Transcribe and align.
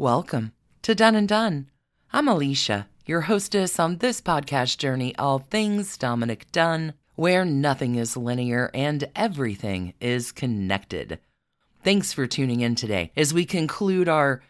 Welcome 0.00 0.52
to 0.80 0.94
Dunne 0.94 1.14
and 1.14 1.28
Done. 1.28 1.68
I'm 2.10 2.26
Alicia, 2.26 2.88
your 3.04 3.20
hostess 3.20 3.78
on 3.78 3.98
this 3.98 4.22
podcast 4.22 4.78
journey, 4.78 5.14
All 5.16 5.40
Things 5.40 5.98
Dominick 5.98 6.50
Dunne, 6.52 6.94
where 7.16 7.44
nothing 7.44 7.96
is 7.96 8.16
linear 8.16 8.70
and 8.72 9.06
everything 9.14 9.92
is 10.00 10.32
connected. 10.32 11.18
Thanks 11.84 12.14
for 12.14 12.26
tuning 12.26 12.62
in 12.62 12.76
today 12.76 13.12
as 13.14 13.34
we 13.34 13.44
conclude 13.44 14.08
our 14.08 14.42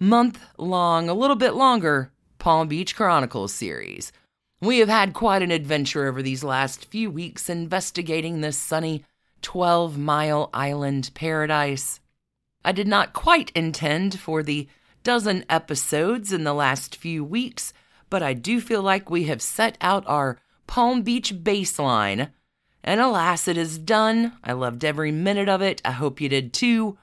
month 0.00 0.40
long, 0.58 1.08
a 1.08 1.14
little 1.14 1.36
bit 1.36 1.54
longer 1.54 2.10
Palm 2.40 2.66
Beach 2.66 2.96
Chronicles 2.96 3.54
series. 3.54 4.10
We 4.60 4.80
have 4.80 4.88
had 4.88 5.14
quite 5.14 5.42
an 5.42 5.52
adventure 5.52 6.08
over 6.08 6.20
these 6.20 6.42
last 6.42 6.86
few 6.86 7.12
weeks 7.12 7.48
investigating 7.48 8.40
this 8.40 8.58
sunny 8.58 9.04
12 9.42 9.96
mile 9.96 10.50
island 10.52 11.12
paradise. 11.14 11.99
I 12.64 12.72
did 12.72 12.88
not 12.88 13.12
quite 13.12 13.50
intend 13.54 14.18
for 14.18 14.42
the 14.42 14.68
dozen 15.02 15.44
episodes 15.48 16.32
in 16.32 16.44
the 16.44 16.54
last 16.54 16.96
few 16.96 17.24
weeks, 17.24 17.72
but 18.10 18.22
I 18.22 18.34
do 18.34 18.60
feel 18.60 18.82
like 18.82 19.08
we 19.08 19.24
have 19.24 19.40
set 19.40 19.78
out 19.80 20.04
our 20.06 20.38
Palm 20.66 21.02
Beach 21.02 21.34
baseline. 21.34 22.30
And 22.84 23.00
alas, 23.00 23.48
it 23.48 23.56
is 23.56 23.78
done. 23.78 24.34
I 24.44 24.52
loved 24.52 24.84
every 24.84 25.12
minute 25.12 25.48
of 25.48 25.62
it. 25.62 25.80
I 25.84 25.92
hope 25.92 26.20
you 26.20 26.28
did 26.28 26.52
too. 26.52 26.98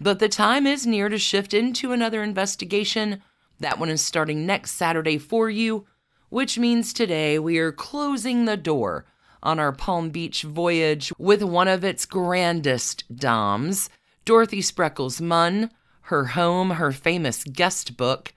But 0.00 0.18
the 0.18 0.28
time 0.28 0.66
is 0.66 0.86
near 0.86 1.08
to 1.08 1.18
shift 1.18 1.52
into 1.52 1.92
another 1.92 2.22
investigation. 2.22 3.22
That 3.58 3.78
one 3.78 3.90
is 3.90 4.00
starting 4.00 4.46
next 4.46 4.72
Saturday 4.72 5.18
for 5.18 5.50
you, 5.50 5.86
which 6.30 6.58
means 6.58 6.92
today 6.92 7.38
we 7.38 7.58
are 7.58 7.72
closing 7.72 8.44
the 8.44 8.56
door 8.56 9.04
on 9.42 9.58
our 9.58 9.72
Palm 9.72 10.10
Beach 10.10 10.42
voyage 10.42 11.12
with 11.18 11.42
one 11.42 11.68
of 11.68 11.84
its 11.84 12.06
grandest 12.06 13.04
doms, 13.14 13.90
Dorothy 14.24 14.60
Spreckels 14.60 15.20
Munn, 15.20 15.70
her 16.02 16.26
home, 16.26 16.70
her 16.70 16.92
famous 16.92 17.44
guest 17.44 17.96
book, 17.96 18.34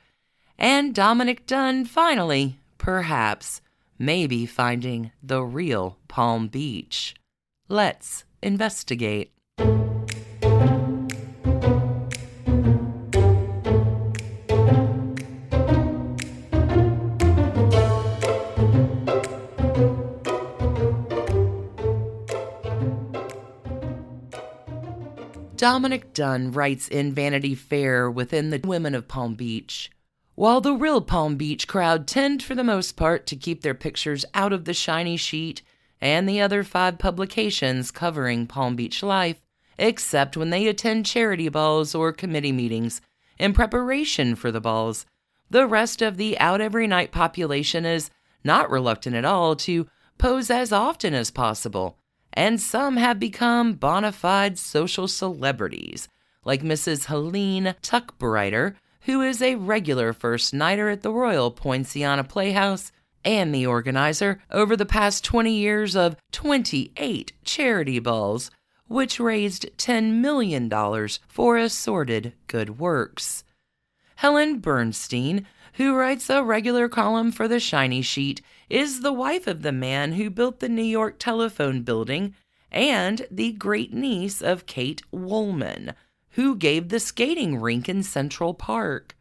and 0.57 0.95
Dominick 0.95 1.45
Dunne 1.45 1.85
finally, 1.85 2.59
perhaps, 2.77 3.61
maybe 3.99 4.45
finding 4.45 5.11
the 5.21 5.43
real 5.43 5.97
Palm 6.07 6.47
Beach. 6.47 7.15
Let's 7.67 8.23
investigate. 8.41 9.32
Dominick 25.63 26.13
Dunne 26.13 26.51
writes 26.51 26.89
in 26.89 27.13
Vanity 27.13 27.55
Fair 27.55 28.11
within 28.11 28.49
the 28.49 28.59
Women 28.65 28.93
of 28.93 29.07
Palm 29.07 29.33
Beach 29.35 29.89
while 30.35 30.59
the 30.59 30.73
real 30.73 30.99
Palm 30.99 31.37
Beach 31.37 31.69
crowd 31.69 32.05
tend 32.05 32.43
for 32.43 32.53
the 32.53 32.65
most 32.65 32.97
part 32.97 33.25
to 33.27 33.37
keep 33.37 33.61
their 33.61 33.73
pictures 33.73 34.25
out 34.33 34.51
of 34.51 34.65
the 34.65 34.73
shiny 34.73 35.15
sheet 35.15 35.61
and 36.01 36.27
the 36.27 36.41
other 36.41 36.65
five 36.65 36.99
publications 36.99 37.91
covering 37.91 38.45
Palm 38.45 38.75
Beach 38.75 39.01
life, 39.01 39.41
except 39.77 40.35
when 40.35 40.49
they 40.49 40.67
attend 40.67 41.05
charity 41.05 41.47
balls 41.47 41.95
or 41.95 42.11
committee 42.11 42.51
meetings 42.51 42.99
in 43.39 43.53
preparation 43.53 44.35
for 44.35 44.51
the 44.51 44.59
balls, 44.59 45.05
the 45.49 45.65
rest 45.65 46.01
of 46.01 46.17
the 46.17 46.37
out 46.39 46.59
every 46.59 46.87
night 46.87 47.13
population 47.13 47.85
is 47.85 48.09
not 48.43 48.69
reluctant 48.69 49.15
at 49.15 49.23
all 49.23 49.55
to 49.55 49.87
pose 50.17 50.49
as 50.49 50.73
often 50.73 51.13
as 51.13 51.31
possible, 51.31 51.97
and 52.33 52.59
some 52.59 52.97
have 52.97 53.19
become 53.19 53.73
bona 53.73 54.11
fide 54.11 54.57
social 54.57 55.07
celebrities, 55.07 56.07
like 56.43 56.61
Mrs. 56.61 57.05
Helene 57.05 57.75
Tuckbrighter, 57.81 58.75
who 59.01 59.21
is 59.21 59.41
a 59.41 59.55
regular 59.55 60.13
first 60.13 60.53
nighter 60.53 60.89
at 60.89 61.01
the 61.01 61.11
Royal 61.11 61.51
Poinciana 61.51 62.23
Playhouse 62.23 62.91
and 63.25 63.53
the 63.53 63.65
organizer 63.65 64.41
over 64.51 64.75
the 64.75 64.85
past 64.85 65.23
20 65.23 65.53
years 65.53 65.95
of 65.95 66.15
28 66.31 67.31
charity 67.43 67.99
balls, 67.99 68.51
which 68.87 69.19
raised 69.19 69.65
$10 69.77 70.15
million 70.15 70.69
for 71.27 71.57
assorted 71.57 72.33
good 72.47 72.79
works. 72.79 73.43
Helen 74.15 74.59
Bernstein, 74.59 75.47
who 75.73 75.95
writes 75.95 76.29
a 76.29 76.43
regular 76.43 76.87
column 76.87 77.31
for 77.31 77.47
the 77.47 77.59
Shiny 77.59 78.01
Sheet, 78.01 78.41
is 78.73 79.01
the 79.01 79.13
wife 79.13 79.45
of 79.45 79.61
the 79.61 79.71
man 79.71 80.13
who 80.13 80.31
built 80.31 80.59
the 80.59 80.67
New 80.67 80.81
York 80.81 81.19
Telephone 81.19 81.83
Building 81.83 82.33
and 82.71 83.27
the 83.29 83.51
great 83.51 83.93
niece 83.93 84.41
of 84.41 84.65
Kate 84.65 85.03
Wollman, 85.11 85.93
who 86.31 86.55
gave 86.55 86.89
the 86.89 86.99
skating 86.99 87.61
rink 87.61 87.87
in 87.87 88.01
Central 88.01 88.55
Park. 88.55 89.15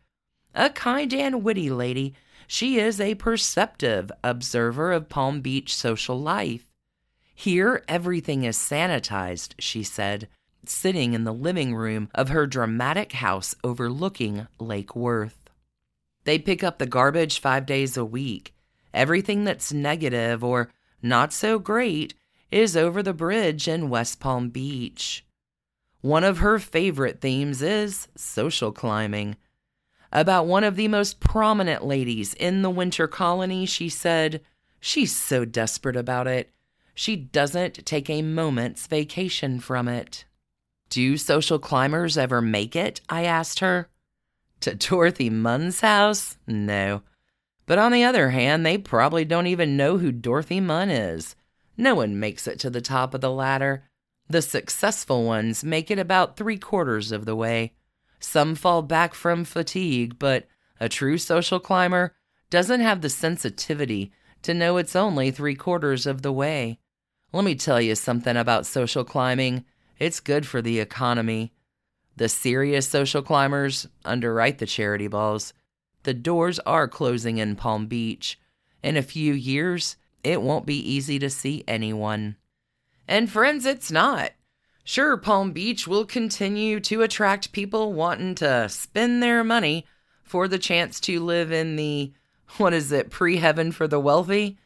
A 0.54 0.70
kind 0.70 1.12
and 1.12 1.44
witty 1.44 1.68
lady, 1.68 2.14
she 2.46 2.78
is 2.78 2.98
a 2.98 3.14
perceptive 3.16 4.10
observer 4.24 4.91
of 4.91 5.10
Palm 5.10 5.42
Beach 5.42 5.74
social 5.74 6.18
life. 6.18 6.72
Here, 7.34 7.84
everything 7.86 8.44
is 8.44 8.56
sanitized, 8.56 9.52
she 9.58 9.82
said, 9.82 10.28
sitting 10.64 11.12
in 11.12 11.24
the 11.24 11.34
living 11.34 11.74
room 11.74 12.08
of 12.14 12.30
her 12.30 12.46
dramatic 12.46 13.12
house 13.12 13.54
overlooking 13.62 14.46
Lake 14.58 14.96
Worth. 14.96 15.50
They 16.24 16.38
pick 16.38 16.64
up 16.64 16.78
the 16.78 16.86
garbage 16.86 17.38
five 17.38 17.66
days 17.66 17.98
a 17.98 18.04
week. 18.06 18.54
Everything 18.94 19.44
that's 19.44 19.72
negative 19.72 20.44
or 20.44 20.70
not 21.03 21.32
so 21.32 21.58
great 21.58 22.14
is 22.50 22.76
over 22.76 23.03
the 23.03 23.14
bridge 23.14 23.66
in 23.66 23.88
West 23.88 24.20
Palm 24.20 24.50
Beach. 24.50 25.25
One 26.03 26.25
of 26.25 26.38
her 26.38 26.58
favorite 26.58 27.20
themes 27.20 27.62
is 27.62 28.08
social 28.16 28.72
climbing. 28.72 29.36
About 30.12 30.47
one 30.47 30.64
of 30.64 30.76
the 30.76 30.88
most 30.88 31.20
prominent 31.20 31.84
ladies 31.84 32.34
in 32.34 32.62
the 32.62 32.70
winter 32.70 33.08
colony, 33.08 33.64
she 33.64 33.88
said, 33.88 34.42
She's 34.80 35.14
so 35.14 35.44
desperate 35.44 35.97
about 35.97 36.26
it. 36.26 36.50
She 36.94 37.16
doesn't 37.16 37.86
take 37.86 38.10
a 38.10 38.20
moment's 38.20 38.86
vacation 38.86 39.60
from 39.60 39.88
it. 39.88 40.24
Do 40.91 41.16
social 41.16 41.59
climbers 41.59 42.19
ever 42.19 42.42
make 42.42 42.76
it? 42.76 43.00
I 43.09 43.24
asked 43.24 43.60
her. 43.60 43.88
To 44.60 44.74
Dorothy 44.74 45.30
Munn's 45.30 45.80
house? 45.80 46.36
No. 46.47 47.03
But 47.72 47.78
on 47.78 47.91
the 47.91 48.05
other 48.05 48.28
hand, 48.28 48.66
they 48.66 48.77
probably 48.77 49.25
don't 49.25 49.47
even 49.47 49.78
know 49.78 49.97
who 49.97 50.12
Dorothy 50.12 50.60
Munn 50.60 50.91
is. 50.91 51.34
No 51.75 51.94
one 51.94 52.21
makes 52.21 52.47
it 52.47 52.59
to 52.59 52.69
the 52.69 52.83
top 52.83 53.15
of 53.15 53.22
the 53.22 53.31
ladder. 53.31 53.84
The 54.28 54.43
successful 54.43 55.25
ones 55.25 55.65
make 55.65 55.91
it 55.91 55.99
about 55.99 56.37
three 56.37 56.59
quarters 56.59 57.12
of 57.12 57.25
the 57.25 57.34
way. 57.34 57.72
Some 58.21 58.56
fall 58.56 58.83
back 58.83 59.15
from 59.15 59.44
fatigue, 59.44 60.19
but 60.19 60.47
a 60.81 60.91
true 60.91 61.16
social 61.16 61.59
climber 61.59 62.15
doesn't 62.50 62.83
have 62.83 63.00
the 63.00 63.09
sensitivity 63.09 64.12
to 64.43 64.53
know 64.53 64.77
it's 64.77 64.94
only 64.94 65.31
three 65.31 65.54
quarters 65.54 66.04
of 66.04 66.21
the 66.21 66.31
way. 66.31 66.78
Let 67.33 67.43
me 67.43 67.54
tell 67.54 67.81
you 67.81 67.94
something 67.94 68.37
about 68.37 68.66
social 68.66 69.03
climbing. 69.03 69.65
It's 69.99 70.21
good 70.21 70.47
for 70.47 70.60
the 70.60 70.78
economy. 70.78 71.54
The 72.19 72.28
serious 72.28 72.87
social 72.87 73.22
climbers 73.22 73.89
underwrite 74.04 74.59
the 74.59 74.66
charity 74.66 75.09
balls. 75.09 75.54
The 76.04 76.15
doors 76.15 76.59
are 76.60 76.89
closing 76.89 77.39
in 77.39 77.57
Palm 77.57 77.87
Beach. 77.87 78.39
In 78.83 78.97
a 78.97 79.03
few 79.03 79.33
years, 79.33 79.97
it 80.25 80.43
won't 80.43 80.66
be 80.66 80.77
easy 80.77 81.19
to 81.19 81.31
see 81.31 81.65
anyone. 81.69 82.37
And 83.07 83.31
friends, 83.31 83.66
it's 83.66 83.91
not. 83.91 84.33
Sure, 84.84 85.16
Palm 85.16 85.53
Beach 85.53 85.87
will 85.87 86.04
continue 86.04 86.81
to 86.81 87.03
attract 87.03 87.53
people 87.53 87.93
wanting 87.93 88.34
to 88.37 88.69
spend 88.69 89.22
their 89.22 89.45
money 89.45 89.87
for 90.25 90.49
the 90.49 90.59
chance 90.59 90.99
to 91.01 91.21
live 91.21 91.53
in 91.53 91.77
the, 91.77 92.13
what 92.57 92.72
is 92.72 92.91
it, 92.91 93.10
pre 93.10 93.37
heaven 93.37 93.71
for 93.71 93.87
the 93.87 94.01
wealthy? 94.01 94.59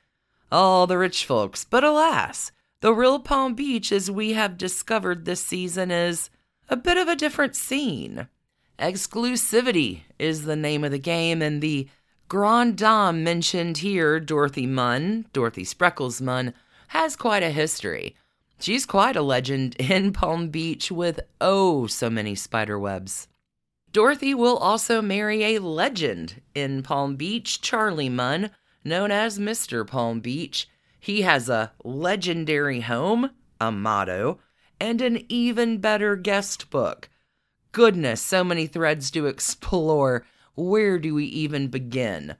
All 0.51 0.87
the 0.87 0.97
rich 0.97 1.27
folks. 1.27 1.65
But 1.65 1.85
alas, 1.85 2.53
the 2.81 2.95
real 2.95 3.19
Palm 3.19 3.55
Beach, 3.55 3.93
as 3.93 4.11
we 4.11 4.33
have 4.33 4.57
discovered 4.57 5.25
this 5.25 5.45
season, 5.45 5.91
is 5.91 6.31
a 6.69 6.77
bit 6.77 6.97
of 6.97 7.09
a 7.09 7.17
different 7.17 7.57
scene. 7.57 8.29
Exclusivity 8.79 10.03
is 10.19 10.45
the 10.45 10.57
name 10.57 10.85
of 10.85 10.91
the 10.91 10.99
game, 10.99 11.41
and 11.41 11.63
the 11.63 11.89
Grand 12.29 12.77
Dame 12.77 13.25
mentioned 13.25 13.79
here, 13.79 14.21
Dorothy 14.21 14.67
Munn, 14.67 15.27
Dorothy 15.33 15.63
Spreckels 15.63 16.21
Munn, 16.21 16.53
has 16.89 17.17
quite 17.17 17.43
a 17.43 17.51
history. 17.51 18.15
She's 18.59 18.85
quite 18.85 19.17
a 19.17 19.23
legend 19.23 19.77
in 19.79 20.13
Palm 20.13 20.49
Beach 20.49 20.91
with 20.91 21.21
oh 21.41 21.87
so 21.87 22.11
many 22.11 22.35
spider 22.35 22.79
webs. 22.79 23.29
Dorothy 23.93 24.35
will 24.35 24.59
also 24.59 25.01
marry 25.01 25.43
a 25.43 25.61
legend 25.61 26.43
in 26.55 26.83
Palm 26.83 27.17
Beach, 27.17 27.63
Charlie 27.63 28.11
Munn, 28.11 28.51
known 28.85 29.11
as 29.11 29.39
Mr. 29.39 29.87
Palm 29.87 30.21
Beach. 30.21 30.69
He 31.01 31.23
has 31.23 31.49
a 31.49 31.73
legendary 31.83 32.81
home, 32.81 33.31
Amado, 33.59 34.39
and 34.79 35.01
an 35.01 35.25
even 35.31 35.79
better 35.79 36.15
guest 36.17 36.69
book. 36.69 37.09
Goodness, 37.77 38.23
so 38.23 38.43
many 38.43 38.67
threads 38.67 39.11
to 39.11 39.27
explore. 39.27 40.25
Where 40.55 40.99
do 40.99 41.15
we 41.15 41.27
even 41.27 41.69
begin? 41.69 42.37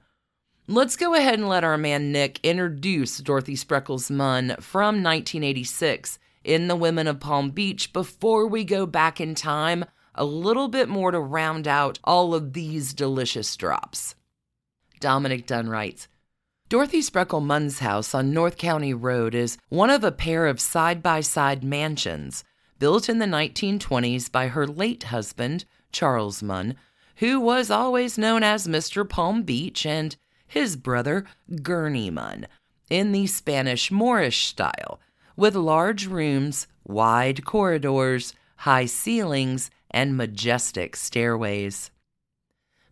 Let's 0.65 0.95
go 0.95 1.13
ahead 1.13 1.35
and 1.35 1.47
let 1.47 1.63
our 1.63 1.77
man 1.77 2.11
Nick 2.11 2.39
introduce 2.41 3.19
Dorothy 3.19 3.53
Spreckels 3.53 4.09
Munn 4.09 4.55
from 4.59 5.03
1986 5.03 6.17
in 6.43 6.67
The 6.67 6.75
Women 6.75 7.05
of 7.05 7.19
Palm 7.19 7.51
Beach 7.51 7.93
before 7.93 8.47
we 8.47 8.63
go 8.63 8.87
back 8.87 9.21
in 9.21 9.35
time 9.35 9.85
a 10.15 10.25
little 10.25 10.69
bit 10.69 10.89
more 10.89 11.11
to 11.11 11.19
round 11.19 11.67
out 11.67 11.99
all 12.03 12.33
of 12.33 12.53
these 12.53 12.95
delicious 12.95 13.55
drops. 13.55 14.15
Dominick 14.99 15.45
Dunne 15.45 15.69
writes 15.69 16.07
Dorothy 16.67 17.01
Spreckle 17.01 17.45
Munn's 17.45 17.77
house 17.77 18.15
on 18.15 18.33
North 18.33 18.57
County 18.57 18.95
Road 18.95 19.35
is 19.35 19.59
one 19.69 19.91
of 19.91 20.03
a 20.03 20.11
pair 20.11 20.47
of 20.47 20.59
side 20.59 21.03
by 21.03 21.21
side 21.21 21.63
mansions 21.63 22.43
built 22.79 23.09
in 23.09 23.19
the 23.19 23.25
1920s 23.25 24.31
by 24.31 24.47
her 24.47 24.67
late 24.67 25.03
husband, 25.03 25.65
Charles 25.91 26.43
Munn, 26.43 26.75
who 27.17 27.39
was 27.39 27.71
always 27.71 28.17
known 28.17 28.43
as 28.43 28.67
Mr. 28.67 29.07
Palm 29.07 29.43
Beach, 29.43 29.85
and 29.85 30.15
his 30.47 30.75
brother, 30.75 31.25
Gurney 31.61 32.09
Munn, 32.09 32.47
in 32.89 33.11
the 33.11 33.27
Spanish 33.27 33.91
Moorish 33.91 34.45
style, 34.45 34.99
with 35.35 35.55
large 35.55 36.07
rooms, 36.07 36.67
wide 36.85 37.45
corridors, 37.45 38.33
high 38.57 38.85
ceilings, 38.85 39.69
and 39.91 40.17
majestic 40.17 40.95
stairways. 40.95 41.91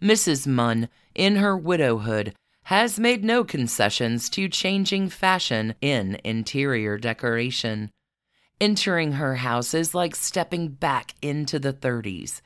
Mrs. 0.01 0.47
Munn, 0.47 0.89
in 1.13 1.37
her 1.37 1.57
widowhood, 1.57 2.33
has 2.63 2.99
made 2.99 3.23
no 3.23 3.43
concessions 3.43 4.29
to 4.29 4.49
changing 4.49 5.09
fashion 5.09 5.75
in 5.81 6.19
interior 6.23 6.97
decoration. 6.97 7.91
Entering 8.61 9.13
her 9.13 9.35
house 9.35 9.73
is 9.73 9.93
like 9.93 10.15
stepping 10.15 10.69
back 10.69 11.13
into 11.21 11.59
the 11.59 11.73
30s. 11.73 12.39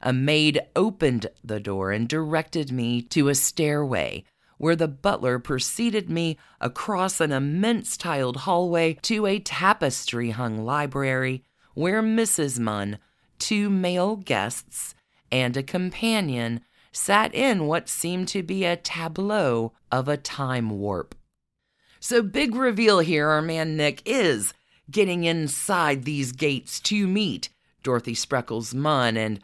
A 0.00 0.12
maid 0.12 0.60
opened 0.76 1.26
the 1.42 1.58
door 1.58 1.90
and 1.90 2.08
directed 2.08 2.70
me 2.70 3.02
to 3.02 3.28
a 3.28 3.34
stairway 3.34 4.22
where 4.58 4.76
the 4.76 4.86
butler 4.86 5.40
preceded 5.40 6.08
me 6.08 6.38
across 6.60 7.20
an 7.20 7.32
immense 7.32 7.96
tiled 7.96 8.38
hallway 8.38 8.94
to 9.02 9.26
a 9.26 9.40
tapestry 9.40 10.30
hung 10.30 10.64
library 10.64 11.42
where 11.74 12.02
Mrs. 12.02 12.60
Munn, 12.60 12.98
two 13.38 13.68
male 13.68 14.16
guests, 14.16 14.94
and 15.32 15.56
a 15.56 15.64
companion 15.64 16.60
sat 16.92 17.34
in 17.34 17.66
what 17.66 17.88
seemed 17.88 18.28
to 18.28 18.42
be 18.42 18.64
a 18.64 18.76
tableau 18.76 19.72
of 19.90 20.08
a 20.08 20.16
time 20.16 20.70
warp. 20.70 21.16
So, 21.98 22.22
big 22.22 22.54
reveal 22.54 23.00
here 23.00 23.28
our 23.28 23.42
man 23.42 23.76
Nick 23.76 24.00
is 24.06 24.54
getting 24.90 25.24
inside 25.24 26.04
these 26.04 26.32
gates 26.32 26.80
to 26.80 27.06
meet 27.06 27.48
Dorothy 27.82 28.14
Spreckels 28.14 28.74
Munn, 28.74 29.16
and 29.16 29.40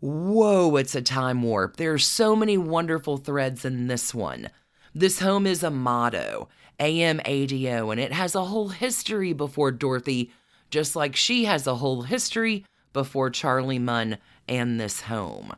whoa, 0.00 0.76
it's 0.76 0.94
a 0.94 1.02
time 1.02 1.42
warp. 1.42 1.76
There 1.76 1.92
are 1.92 1.98
so 1.98 2.34
many 2.34 2.56
wonderful 2.56 3.18
threads 3.18 3.64
in 3.64 3.86
this 3.86 4.14
one. 4.14 4.48
This 4.94 5.20
home 5.20 5.46
is 5.46 5.62
a 5.62 5.70
motto, 5.70 6.48
AMADO, 6.78 7.90
and 7.90 8.00
it 8.00 8.12
has 8.12 8.34
a 8.34 8.44
whole 8.44 8.68
history 8.68 9.32
before 9.32 9.70
Dorothy, 9.70 10.30
just 10.70 10.96
like 10.96 11.16
she 11.16 11.44
has 11.44 11.66
a 11.66 11.76
whole 11.76 12.02
history 12.02 12.64
before 12.92 13.30
Charlie 13.30 13.78
Munn 13.78 14.18
and 14.48 14.80
this 14.80 15.02
home. 15.02 15.54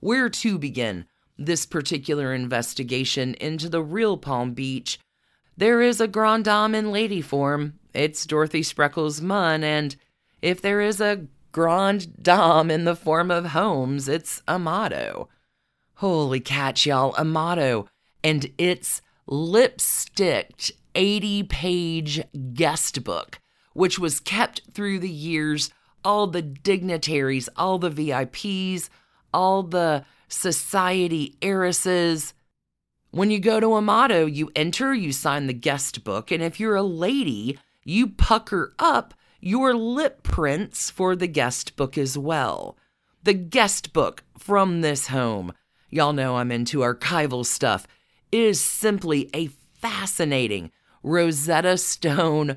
Where 0.00 0.28
to 0.28 0.58
begin 0.58 1.06
this 1.38 1.66
particular 1.66 2.34
investigation 2.34 3.34
into 3.34 3.68
the 3.68 3.82
real 3.82 4.16
Palm 4.16 4.54
Beach? 4.54 4.98
There 5.56 5.80
is 5.80 6.00
a 6.00 6.08
grand 6.08 6.44
dame 6.44 6.74
in 6.74 6.90
lady 6.90 7.20
form. 7.20 7.78
It's 7.94 8.26
Dorothy 8.26 8.62
Spreckels 8.62 9.22
Munn, 9.22 9.62
and 9.62 9.94
if 10.42 10.60
there 10.60 10.80
is 10.80 11.00
a 11.00 11.26
grand 11.52 12.20
dame 12.20 12.70
in 12.70 12.84
the 12.84 12.96
form 12.96 13.30
of 13.30 13.46
homes, 13.46 14.08
it's 14.08 14.42
Amado. 14.48 15.28
Holy 15.94 16.40
catch, 16.40 16.86
y'all, 16.86 17.14
Amado. 17.16 17.88
And 18.24 18.50
it's 18.58 19.00
lipsticked 19.28 20.72
80 20.96 21.44
page 21.44 22.22
guest 22.52 23.04
book, 23.04 23.38
which 23.74 23.98
was 23.98 24.18
kept 24.18 24.62
through 24.72 24.98
the 24.98 25.08
years 25.08 25.70
all 26.04 26.26
the 26.26 26.42
dignitaries, 26.42 27.48
all 27.56 27.78
the 27.78 27.90
VIPs, 27.90 28.88
all 29.32 29.62
the 29.62 30.04
society 30.28 31.36
heiresses. 31.40 32.34
When 33.12 33.30
you 33.30 33.38
go 33.38 33.60
to 33.60 33.74
Amado, 33.74 34.26
you 34.26 34.50
enter, 34.56 34.92
you 34.92 35.12
sign 35.12 35.46
the 35.46 35.52
guest 35.52 36.02
book, 36.02 36.32
and 36.32 36.42
if 36.42 36.58
you're 36.58 36.74
a 36.74 36.82
lady, 36.82 37.58
you 37.84 38.08
pucker 38.08 38.74
up 38.78 39.14
your 39.40 39.74
lip 39.74 40.22
prints 40.22 40.90
for 40.90 41.14
the 41.14 41.26
guest 41.26 41.76
book 41.76 41.98
as 41.98 42.16
well. 42.16 42.78
The 43.22 43.34
guest 43.34 43.92
book 43.92 44.24
from 44.38 44.80
this 44.80 45.08
home. 45.08 45.52
Y'all 45.90 46.12
know 46.12 46.36
I'm 46.36 46.50
into 46.50 46.78
archival 46.78 47.44
stuff. 47.44 47.86
It 48.32 48.40
is 48.40 48.60
simply 48.62 49.30
a 49.34 49.48
fascinating 49.48 50.72
Rosetta 51.02 51.76
Stone 51.76 52.56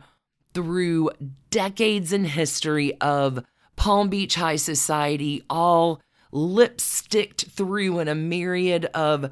through 0.54 1.12
decades 1.50 2.14
in 2.14 2.26
history 2.26 3.00
of 3.02 3.44
Palm 3.76 4.10
Beach 4.10 4.36
High 4.36 4.56
Society, 4.56 5.44
all 5.50 6.02
lipsticked 6.32 7.46
through 7.46 8.00
in 8.00 8.08
a 8.08 8.16
myriad 8.16 8.86
of 8.94 9.32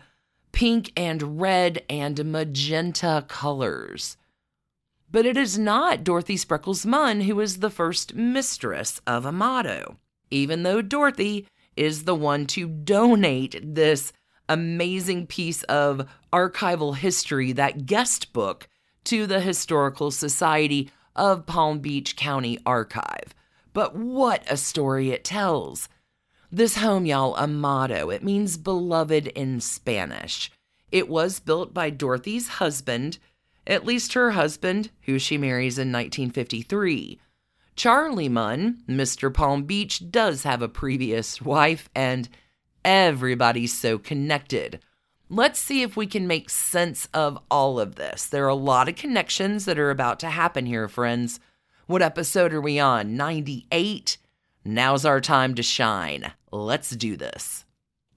pink 0.51 0.91
and 0.95 1.41
red 1.41 1.83
and 1.89 2.23
magenta 2.31 3.25
colors. 3.27 4.17
But 5.15 5.25
it 5.25 5.37
is 5.37 5.57
not 5.57 6.03
Dorothy 6.03 6.35
Spreckels 6.35 6.85
Munn 6.85 7.21
who 7.21 7.39
is 7.39 7.59
the 7.59 7.69
first 7.69 8.15
mistress 8.15 8.99
of 9.07 9.25
Amado, 9.25 9.95
even 10.29 10.63
though 10.63 10.81
Dorothy 10.81 11.47
is 11.77 12.03
the 12.03 12.13
one 12.13 12.45
to 12.47 12.67
donate 12.67 13.57
this 13.63 14.11
amazing 14.49 15.27
piece 15.27 15.63
of 15.63 16.05
archival 16.33 16.97
history, 16.97 17.53
that 17.53 17.85
guest 17.85 18.33
book, 18.33 18.67
to 19.05 19.25
the 19.25 19.39
Historical 19.39 20.11
Society 20.11 20.91
of 21.15 21.45
Palm 21.45 21.79
Beach 21.79 22.17
County 22.17 22.59
Archive. 22.65 23.33
But 23.71 23.95
what 23.95 24.43
a 24.51 24.57
story 24.57 25.11
it 25.11 25.23
tells! 25.23 25.87
This 26.51 26.75
home, 26.75 27.05
y'all, 27.05 27.37
Amado, 27.37 28.09
it 28.09 28.21
means 28.21 28.57
beloved 28.57 29.27
in 29.27 29.61
Spanish. 29.61 30.51
It 30.91 31.07
was 31.07 31.39
built 31.39 31.73
by 31.73 31.89
Dorothy's 31.89 32.49
husband, 32.59 33.17
at 33.67 33.85
least 33.85 34.13
her 34.13 34.31
husband, 34.31 34.91
who 35.03 35.19
she 35.19 35.37
marries 35.37 35.77
in 35.77 35.91
1953. 35.91 37.19
Charlie 37.75 38.29
Munn, 38.29 38.83
Mr. 38.87 39.33
Palm 39.33 39.63
Beach, 39.63 40.09
does 40.09 40.43
have 40.43 40.61
a 40.61 40.69
previous 40.69 41.41
wife, 41.41 41.89
and 41.93 42.29
everybody's 42.83 43.77
so 43.77 43.97
connected. 43.97 44.79
Let's 45.29 45.59
see 45.59 45.81
if 45.81 45.97
we 45.97 46.07
can 46.07 46.27
make 46.27 46.49
sense 46.49 47.09
of 47.13 47.37
all 47.49 47.79
of 47.79 47.95
this. 47.95 48.27
There 48.27 48.45
are 48.45 48.49
a 48.49 48.55
lot 48.55 48.87
of 48.87 48.95
connections 48.95 49.65
that 49.65 49.79
are 49.79 49.89
about 49.89 50.19
to 50.19 50.29
happen 50.29 50.67
here, 50.67 50.87
friends. 50.87 51.39
What 51.87 52.01
episode 52.01 52.53
are 52.53 52.61
we 52.61 52.79
on? 52.79 53.17
98? 53.17 54.17
Now's 54.63 55.03
our 55.03 55.19
time 55.19 55.55
to 55.55 55.63
shine. 55.63 56.31
Let's 56.51 56.91
do 56.91 57.17
this. 57.17 57.65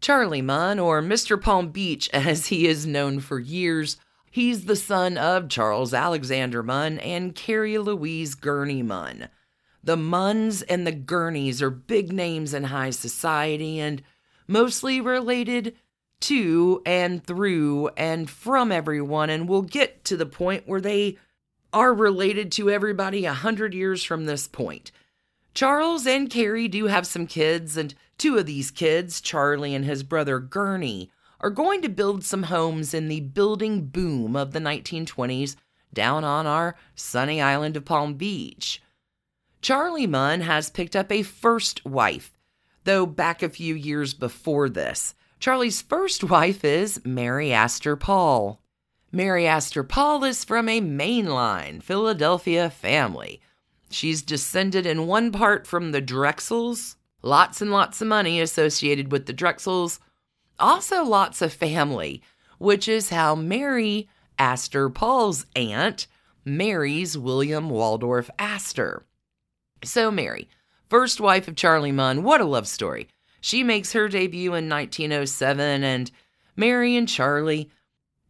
Charlie 0.01 0.43
Munn, 0.43 0.79
or 0.79 1.03
Mr. 1.03 1.41
Palm 1.41 1.71
Beach 1.71 2.09
as 2.13 2.47
he 2.47 2.67
is 2.67 2.87
known 2.87 3.21
for 3.21 3.39
years, 3.39 3.97
he's 4.31 4.65
the 4.65 4.77
son 4.77 5.19
of 5.19 5.49
Charles 5.49 5.95
Alexander 5.95 6.63
Munn 6.63 6.99
and 6.99 7.35
Carrie 7.35 7.79
Louise 7.79 8.35
Gurney 8.35 8.83
Munn. 8.83 9.29
The 9.83 9.97
Munns 9.97 10.63
and 10.69 10.87
the 10.87 10.93
Gurneys 10.93 11.63
are 11.63 11.71
big 11.71 12.13
names 12.13 12.53
in 12.53 12.65
high 12.65 12.91
society 12.91 13.79
and 13.81 14.03
mostly 14.47 15.01
related 15.01 15.77
to 16.21 16.83
and 16.85 17.25
through 17.25 17.89
and 17.97 18.29
from 18.29 18.73
everyone, 18.73 19.31
and 19.31 19.49
we'll 19.49 19.63
get 19.63 20.05
to 20.07 20.17
the 20.17 20.27
point 20.27 20.67
where 20.67 20.81
they 20.81 21.17
are 21.73 21.95
related 21.95 22.51
to 22.53 22.71
everybody 22.71 23.25
a 23.25 23.33
hundred 23.33 23.75
years 23.75 24.03
from 24.03 24.27
this 24.27 24.49
point. 24.49 24.91
Charles 25.55 26.07
and 26.07 26.31
Carrie 26.31 26.69
do 26.69 26.87
have 26.87 27.07
some 27.07 27.27
kids, 27.27 27.77
and 27.77 27.95
two 28.17 28.37
of 28.39 28.47
these 28.47 28.71
kids, 28.71 29.21
Charlie 29.21 29.75
and 29.75 29.85
his 29.85 30.03
brother 30.03 30.39
Gurney, 30.39 31.11
are 31.41 31.51
going 31.51 31.83
to 31.83 31.89
build 31.89 32.25
some 32.25 32.45
homes 32.45 32.93
in 32.93 33.09
the 33.09 33.21
building 33.21 33.87
boom 33.87 34.35
of 34.35 34.53
the 34.53 34.59
1920s 34.59 35.57
down 35.93 36.25
on 36.25 36.47
our 36.47 36.77
sunny 36.95 37.41
island 37.41 37.77
of 37.77 37.85
Palm 37.85 38.15
Beach. 38.15 38.83
Charlie 39.61 40.07
Munn 40.07 40.43
has 40.43 40.71
picked 40.71 40.95
up 40.95 41.11
a 41.11 41.23
first 41.23 41.85
wife, 41.85 42.33
though 42.85 43.07
back 43.07 43.43
a 43.43 43.49
few 43.49 43.75
years 43.75 44.15
before 44.15 44.69
this. 44.69 45.15
Charlie's 45.41 45.83
first 45.83 46.25
wife 46.25 46.65
is 46.65 47.05
Mary 47.05 47.53
Astor 47.53 47.97
Paul. 47.97 48.61
Mary 49.11 49.47
Astor 49.47 49.85
Paul 49.85 50.25
is 50.25 50.45
from 50.45 50.69
a 50.69 50.81
mainline 50.81 51.83
Philadelphia 51.83 52.69
family. 52.71 53.41
She's 53.91 54.23
descended 54.23 54.85
in 54.85 55.07
one 55.07 55.33
part 55.33 55.67
from 55.67 55.93
the 55.93 56.03
Drexels, 56.03 56.97
Lots 57.23 57.61
and 57.61 57.73
lots 57.73 58.01
of 58.01 58.07
money 58.07 58.41
associated 58.41 59.11
with 59.11 59.27
the 59.27 59.33
Drexels. 59.33 59.99
Also, 60.59 61.05
lots 61.05 61.41
of 61.41 61.53
family, 61.53 62.23
which 62.59 62.89
is 62.89 63.11
how 63.11 63.35
Mary, 63.35 64.09
Astor 64.39 64.91
Paul's 64.91 65.47
aunt, 65.55 66.07
marries 66.45 67.17
William 67.17 67.71
Waldorf 67.71 68.31
Astor. 68.39 69.05
So, 69.85 70.11
Mary, 70.11 70.49
first 70.89 71.21
wife 71.21 71.47
of 71.47 71.57
Charlie 71.57 71.93
Munn, 71.93 72.23
what 72.23 72.41
a 72.41 72.45
love 72.45 72.67
story. 72.67 73.09
She 73.41 73.63
makes 73.63 73.93
her 73.93 74.09
debut 74.09 74.55
in 74.55 74.69
1907, 74.69 75.85
and 75.85 76.11
Mary 76.57 76.97
and 76.97 77.09
Charlie, 77.09 77.71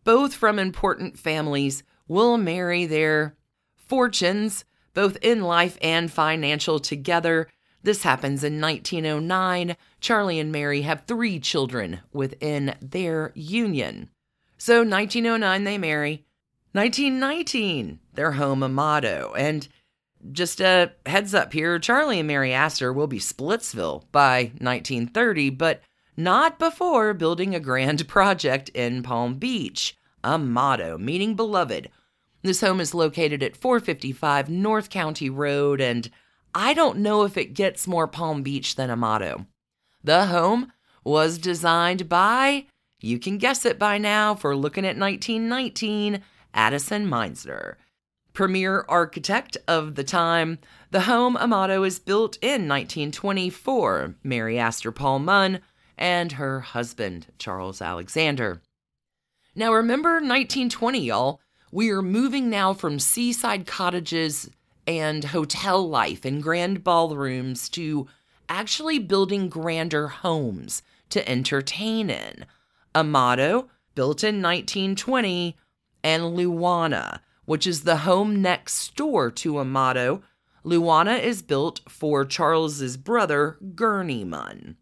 both 0.05 0.35
from 0.35 0.59
important 0.59 1.19
families, 1.19 1.83
will 2.07 2.37
marry 2.37 2.85
their 2.85 3.37
fortunes, 3.75 4.65
both 4.93 5.17
in 5.23 5.43
life 5.43 5.79
and 5.81 6.11
financial, 6.11 6.79
together. 6.79 7.49
This 7.83 8.03
happens 8.03 8.45
in 8.45 8.61
1909. 8.61 9.77
Charlie 10.01 10.39
and 10.39 10.53
Mary 10.53 10.83
have 10.83 11.05
three 11.07 11.41
children 11.41 12.01
within 12.13 12.75
their 12.81 13.33
union. 13.35 14.11
So, 14.57 14.79
1909, 14.83 15.65
they 15.65 15.79
marry. 15.79 16.25
1919, 16.73 17.99
they're 18.15 18.33
home 18.33 18.63
Amado. 18.63 19.33
And 19.37 19.67
just 20.33 20.61
a 20.61 20.93
heads 21.07 21.35
up 21.35 21.53
here 21.53 21.79
Charlie 21.79 22.19
and 22.19 22.27
Mary 22.27 22.53
Astor 22.53 22.93
will 22.93 23.07
be 23.07 23.19
Splitsville 23.19 24.05
by 24.13 24.53
1930, 24.59 25.51
but 25.51 25.83
not 26.17 26.59
before 26.59 27.15
building 27.15 27.55
a 27.55 27.61
grand 27.61 28.07
project 28.09 28.69
in 28.71 29.03
Palm 29.03 29.35
Beach, 29.35 29.97
Amado, 30.25 30.99
meaning 30.99 31.35
beloved. 31.35 31.89
This 32.43 32.61
home 32.61 32.81
is 32.81 32.95
located 32.95 33.43
at 33.43 33.57
455 33.57 34.49
North 34.49 34.91
County 34.91 35.31
Road, 35.31 35.81
and 35.81 36.09
I 36.55 36.75
don't 36.75 36.99
know 36.99 37.25
if 37.25 37.37
it 37.37 37.55
gets 37.55 37.87
more 37.87 38.07
Palm 38.07 38.43
Beach 38.43 38.77
than 38.77 38.91
Amado. 38.91 39.47
The 40.09 40.25
home 40.29 40.73
was 41.05 41.37
designed 41.37 42.09
by, 42.09 42.65
you 42.99 43.19
can 43.19 43.37
guess 43.37 43.67
it 43.67 43.79
by 43.79 43.99
now 43.99 44.35
for 44.35 44.57
looking 44.57 44.87
at 44.87 44.97
1919, 44.97 46.23
Addison 46.55 47.07
Mizner 47.07 47.75
premier 48.33 48.87
architect 48.89 49.59
of 49.69 49.97
the 49.97 50.05
time. 50.05 50.61
The 50.93 51.03
home 51.03 51.37
Amado 51.37 51.83
is 51.83 51.99
built 51.99 52.39
in 52.41 52.67
1924, 52.67 54.15
Mary 54.23 54.59
Astor 54.59 54.93
Paul 54.93 55.19
Munn 55.19 55.61
and 55.99 56.33
her 56.33 56.61
husband, 56.61 57.27
Charles 57.39 57.83
Alexander. 57.83 58.63
Now 59.55 59.75
remember 59.75 60.13
1920, 60.13 61.01
y'all. 61.01 61.41
We 61.71 61.91
are 61.91 62.01
moving 62.01 62.49
now 62.49 62.73
from 62.73 62.99
seaside 62.99 63.67
cottages 63.67 64.49
and 64.87 65.23
hotel 65.23 65.87
life 65.87 66.25
and 66.25 66.43
grand 66.43 66.83
ballrooms 66.83 67.69
to 67.69 68.09
actually 68.49 68.99
building 68.99 69.49
grander 69.49 70.09
homes 70.09 70.83
to 71.11 71.29
entertain 71.29 72.11
in. 72.11 72.47
Amado, 72.95 73.69
built 73.95 74.23
in 74.23 74.43
1920, 74.43 75.57
and 76.03 76.23
Luana, 76.23 77.21
which 77.45 77.67
is 77.67 77.83
the 77.83 77.99
home 77.99 78.41
next 78.41 78.95
door 78.97 79.31
to 79.31 79.59
Amado. 79.59 80.23
Luana 80.65 81.21
is 81.21 81.43
built 81.43 81.81
for 81.89 82.25
Charles's 82.25 82.97
brother, 82.97 83.59
Gurney 83.75 84.25
Munn. 84.25 84.77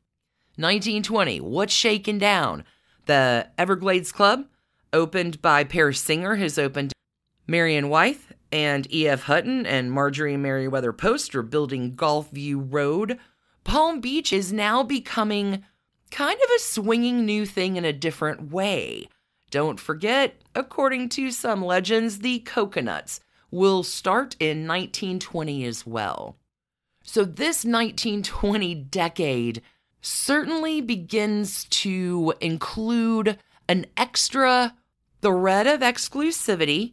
1920, 0.56 1.40
what's 1.40 1.72
shaking 1.72 2.18
down? 2.18 2.64
The 3.06 3.48
Everglades 3.58 4.10
Club, 4.10 4.46
opened 4.92 5.42
by 5.42 5.64
Paris 5.64 6.00
Singer, 6.00 6.36
has 6.36 6.58
opened. 6.58 6.92
Marion 7.46 7.88
Wyeth 7.88 8.32
and 8.50 8.92
E.F. 8.92 9.24
Hutton 9.24 9.66
and 9.66 9.92
Marjorie 9.92 10.36
Merriweather 10.36 10.92
Post 10.92 11.34
are 11.34 11.42
building 11.42 11.94
Golfview 11.94 12.66
Road. 12.72 13.18
Palm 13.66 14.00
Beach 14.00 14.32
is 14.32 14.52
now 14.52 14.84
becoming 14.84 15.64
kind 16.12 16.38
of 16.40 16.50
a 16.56 16.60
swinging 16.60 17.26
new 17.26 17.44
thing 17.44 17.74
in 17.74 17.84
a 17.84 17.92
different 17.92 18.52
way. 18.52 19.08
Don't 19.50 19.80
forget, 19.80 20.40
according 20.54 21.08
to 21.10 21.32
some 21.32 21.64
legends, 21.64 22.20
the 22.20 22.38
coconuts 22.38 23.18
will 23.50 23.82
start 23.82 24.36
in 24.38 24.68
1920 24.68 25.64
as 25.64 25.84
well. 25.84 26.36
So, 27.02 27.24
this 27.24 27.64
1920 27.64 28.72
decade 28.76 29.62
certainly 30.00 30.80
begins 30.80 31.64
to 31.64 32.34
include 32.40 33.36
an 33.68 33.86
extra 33.96 34.76
thread 35.22 35.66
of 35.66 35.80
exclusivity, 35.80 36.92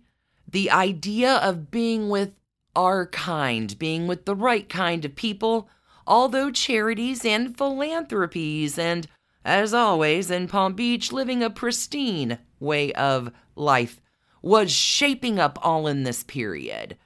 the 0.49 0.71
idea 0.71 1.35
of 1.35 1.69
being 1.69 2.09
with 2.09 2.31
our 2.75 3.05
kind, 3.05 3.77
being 3.77 4.07
with 4.07 4.25
the 4.25 4.35
right 4.35 4.67
kind 4.67 5.05
of 5.05 5.15
people, 5.15 5.69
although 6.07 6.51
charities 6.51 7.25
and 7.25 7.57
philanthropies 7.57 8.77
and 8.77 9.07
as 9.45 9.73
always, 9.73 10.31
in 10.31 10.47
Palm 10.47 10.73
Beach, 10.73 11.11
living 11.11 11.43
a 11.43 11.49
pristine 11.49 12.39
way 12.59 12.93
of 12.93 13.31
life 13.55 13.99
was 14.41 14.71
shaping 14.71 15.39
up 15.39 15.59
all 15.61 15.87
in 15.87 16.03
this 16.03 16.23
period. 16.23 16.97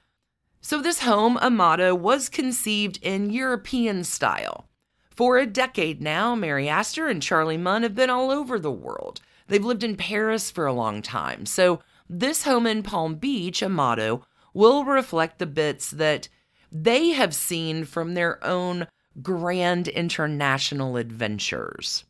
So, 0.60 0.80
this 0.80 1.00
home, 1.00 1.36
Amado, 1.38 1.94
was 1.94 2.28
conceived 2.28 2.98
in 3.02 3.30
European 3.30 4.04
style. 4.04 4.68
For 5.10 5.38
a 5.38 5.46
decade 5.46 6.00
now, 6.00 6.34
Mary 6.34 6.68
Astor 6.68 7.08
and 7.08 7.22
Charlie 7.22 7.56
Munn 7.56 7.82
have 7.82 7.94
been 7.94 8.10
all 8.10 8.30
over 8.30 8.58
the 8.58 8.70
world. 8.70 9.20
They've 9.48 9.64
lived 9.64 9.82
in 9.82 9.96
Paris 9.96 10.50
for 10.50 10.66
a 10.66 10.72
long 10.72 11.02
time. 11.02 11.46
So, 11.46 11.80
this 12.08 12.44
home 12.44 12.66
in 12.66 12.82
Palm 12.82 13.16
Beach, 13.16 13.62
Amado, 13.62 14.24
will 14.54 14.84
reflect 14.84 15.38
the 15.38 15.46
bits 15.46 15.90
that 15.90 16.28
they 16.70 17.10
have 17.10 17.34
seen 17.34 17.84
from 17.84 18.14
their 18.14 18.44
own 18.44 18.86
grand 19.22 19.88
international 19.88 20.96
adventures 20.96 22.04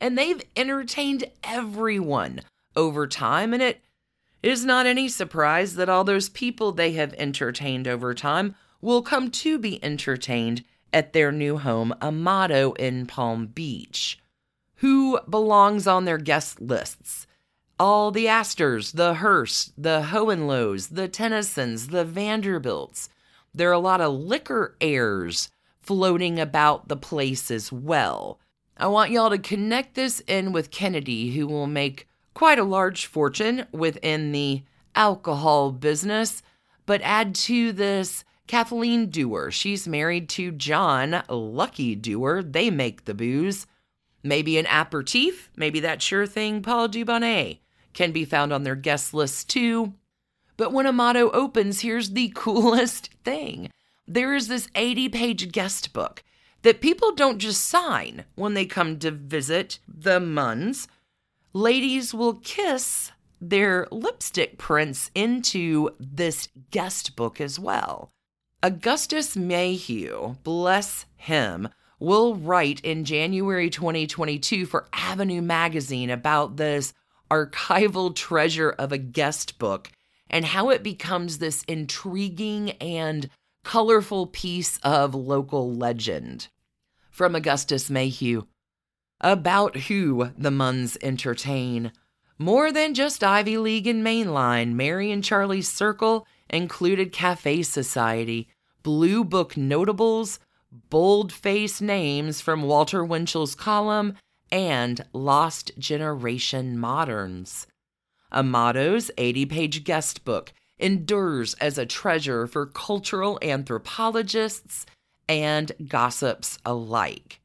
and 0.00 0.16
they've 0.16 0.42
entertained 0.56 1.24
everyone 1.42 2.40
over 2.74 3.06
time, 3.06 3.52
and 3.52 3.62
it 3.62 3.82
is 4.42 4.64
not 4.64 4.86
any 4.86 5.08
surprise 5.08 5.74
that 5.74 5.88
all 5.88 6.04
those 6.04 6.28
people 6.28 6.72
they 6.72 6.92
have 6.92 7.14
entertained 7.14 7.88
over 7.88 8.14
time 8.14 8.54
will 8.80 9.02
come 9.02 9.30
to 9.30 9.58
be 9.58 9.82
entertained 9.82 10.64
at 10.92 11.12
their 11.12 11.32
new 11.32 11.58
home, 11.58 11.94
Amado 12.02 12.72
in 12.74 13.06
Palm 13.06 13.46
Beach. 13.46 14.18
Who 14.76 15.18
belongs 15.28 15.86
on 15.86 16.04
their 16.04 16.18
guest 16.18 16.60
lists? 16.60 17.26
All 17.78 18.10
the 18.10 18.28
Astors, 18.28 18.92
the 18.92 19.14
Hearst, 19.14 19.72
the 19.76 20.02
Hohenlohes, 20.10 20.94
the 20.94 21.08
Tennysons, 21.08 21.90
the 21.90 22.04
Vanderbilts. 22.04 23.08
There 23.56 23.70
are 23.70 23.72
a 23.72 23.78
lot 23.78 24.02
of 24.02 24.12
liquor 24.12 24.76
heirs 24.82 25.48
floating 25.78 26.38
about 26.38 26.88
the 26.88 26.96
place 26.96 27.50
as 27.50 27.72
well. 27.72 28.38
I 28.76 28.86
want 28.88 29.10
y'all 29.10 29.30
to 29.30 29.38
connect 29.38 29.94
this 29.94 30.20
in 30.26 30.52
with 30.52 30.70
Kennedy, 30.70 31.34
who 31.34 31.46
will 31.46 31.66
make 31.66 32.06
quite 32.34 32.58
a 32.58 32.64
large 32.64 33.06
fortune 33.06 33.66
within 33.72 34.32
the 34.32 34.62
alcohol 34.94 35.72
business. 35.72 36.42
But 36.84 37.00
add 37.00 37.34
to 37.46 37.72
this 37.72 38.24
Kathleen 38.46 39.08
Dewar. 39.08 39.50
She's 39.50 39.88
married 39.88 40.28
to 40.30 40.52
John 40.52 41.22
Lucky 41.30 41.94
Dewar. 41.94 42.42
They 42.42 42.68
make 42.68 43.06
the 43.06 43.14
booze. 43.14 43.66
Maybe 44.22 44.58
an 44.58 44.66
aperitif, 44.66 45.50
maybe 45.56 45.80
that 45.80 46.02
sure 46.02 46.26
thing 46.26 46.60
Paul 46.60 46.88
Dubonnet 46.90 47.60
can 47.94 48.12
be 48.12 48.26
found 48.26 48.52
on 48.52 48.64
their 48.64 48.76
guest 48.76 49.14
list 49.14 49.48
too. 49.48 49.94
But 50.56 50.72
when 50.72 50.86
Amado 50.86 51.30
opens, 51.30 51.80
here's 51.80 52.10
the 52.10 52.28
coolest 52.34 53.10
thing. 53.24 53.70
There 54.06 54.34
is 54.34 54.48
this 54.48 54.68
80 54.74 55.08
page 55.08 55.52
guest 55.52 55.92
book 55.92 56.22
that 56.62 56.80
people 56.80 57.12
don't 57.14 57.38
just 57.38 57.64
sign 57.64 58.24
when 58.34 58.54
they 58.54 58.66
come 58.66 58.98
to 58.98 59.10
visit 59.10 59.78
the 59.86 60.18
Munns. 60.20 60.86
Ladies 61.52 62.12
will 62.12 62.34
kiss 62.34 63.12
their 63.40 63.86
lipstick 63.90 64.58
prints 64.58 65.10
into 65.14 65.90
this 66.00 66.48
guest 66.70 67.16
book 67.16 67.40
as 67.40 67.58
well. 67.58 68.10
Augustus 68.62 69.36
Mayhew, 69.36 70.36
bless 70.42 71.04
him, 71.16 71.68
will 71.98 72.34
write 72.34 72.80
in 72.80 73.04
January 73.04 73.70
2022 73.70 74.66
for 74.66 74.88
Avenue 74.92 75.42
Magazine 75.42 76.10
about 76.10 76.56
this 76.56 76.92
archival 77.30 78.14
treasure 78.14 78.70
of 78.70 78.92
a 78.92 78.98
guest 78.98 79.58
book 79.58 79.90
and 80.28 80.44
how 80.44 80.70
it 80.70 80.82
becomes 80.82 81.38
this 81.38 81.62
intriguing 81.64 82.70
and 82.72 83.30
colorful 83.64 84.26
piece 84.26 84.78
of 84.78 85.14
local 85.14 85.74
legend 85.74 86.48
from 87.10 87.34
Augustus 87.34 87.90
Mayhew. 87.90 88.42
About 89.20 89.76
who 89.76 90.30
the 90.36 90.50
Munns 90.50 90.96
entertain. 91.02 91.92
More 92.38 92.70
than 92.70 92.92
just 92.92 93.24
Ivy 93.24 93.56
League 93.56 93.86
and 93.86 94.04
Mainline, 94.04 94.74
Mary 94.74 95.10
and 95.10 95.24
Charlie's 95.24 95.72
circle 95.72 96.26
included 96.50 97.12
Cafe 97.12 97.62
Society, 97.62 98.48
Blue 98.82 99.24
Book 99.24 99.56
notables, 99.56 100.38
bold 100.70 101.32
face 101.32 101.80
names 101.80 102.40
from 102.40 102.62
Walter 102.62 103.04
Winchell's 103.04 103.54
column, 103.54 104.14
and 104.52 105.04
Lost 105.12 105.72
Generation 105.78 106.78
Moderns. 106.78 107.66
Amado's 108.32 109.10
80 109.16 109.46
page 109.46 109.84
guest 109.84 110.24
book 110.24 110.52
endures 110.78 111.54
as 111.54 111.78
a 111.78 111.86
treasure 111.86 112.46
for 112.46 112.66
cultural 112.66 113.38
anthropologists 113.42 114.86
and 115.28 115.72
gossips 115.88 116.58
alike. 116.64 117.40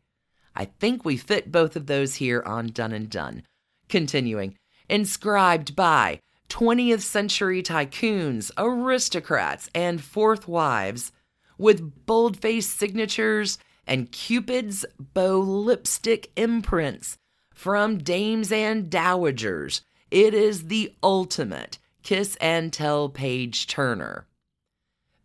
I 0.56 0.66
think 0.66 1.06
we 1.06 1.18
fit 1.18 1.52
both 1.52 1.76
of 1.76 1.86
those 1.88 2.16
here 2.16 2.44
on 2.46 2.68
Dunne 2.68 2.92
and 2.92 3.10
Done. 3.10 3.44
Continuing, 3.88 4.58
inscribed 4.90 5.76
by 5.76 6.20
20th 6.50 7.02
century 7.02 7.64
tycoons, 7.64 8.52
aristocrats, 8.58 9.70
and 9.74 10.04
fourth 10.04 10.48
wives, 10.48 11.14
with 11.58 12.06
bold 12.06 12.42
faced 12.42 12.78
signatures 12.78 13.58
and 13.88 14.12
Cupid's 14.12 14.86
bow 15.00 15.40
lipstick 15.40 16.32
imprints 16.36 17.18
from 17.54 17.98
dames 18.00 18.52
and 18.52 18.90
dowagers. 18.90 19.82
It 20.12 20.34
is 20.34 20.68
the 20.68 20.94
ultimate 21.02 21.80
kiss 22.04 22.36
and 22.42 22.74
tell 22.74 23.08
page 23.08 23.66
turner. 23.66 24.28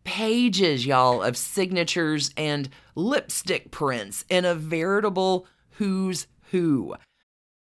Pages, 0.05 0.85
y'all, 0.85 1.21
of 1.21 1.35
signatures 1.35 2.31
and 2.37 2.69
lipstick 2.95 3.69
prints 3.69 4.23
in 4.29 4.45
a 4.45 4.55
veritable 4.55 5.45
who's 5.71 6.27
who. 6.51 6.95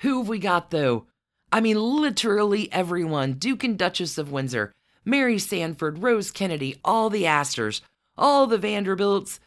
Who 0.00 0.18
have 0.18 0.28
we 0.28 0.38
got 0.38 0.70
though? 0.70 1.06
I 1.52 1.60
mean, 1.60 1.80
literally 1.80 2.72
everyone 2.72 3.34
Duke 3.34 3.64
and 3.64 3.78
Duchess 3.78 4.18
of 4.18 4.32
Windsor, 4.32 4.72
Mary 5.04 5.38
Sandford, 5.38 6.02
Rose 6.02 6.30
Kennedy, 6.30 6.80
all 6.84 7.10
the 7.10 7.26
Astors, 7.26 7.80
all 8.16 8.46
the 8.46 8.58
Vanderbilts. 8.58 9.40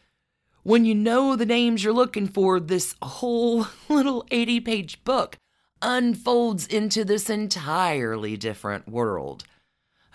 When 0.62 0.84
you 0.84 0.94
know 0.94 1.36
the 1.36 1.46
names 1.46 1.82
you're 1.82 1.92
looking 1.92 2.28
for, 2.28 2.60
this 2.60 2.94
whole 3.00 3.66
little 3.88 4.26
80 4.30 4.60
page 4.60 5.04
book 5.04 5.36
unfolds 5.80 6.66
into 6.66 7.04
this 7.04 7.30
entirely 7.30 8.36
different 8.36 8.88
world. 8.88 9.44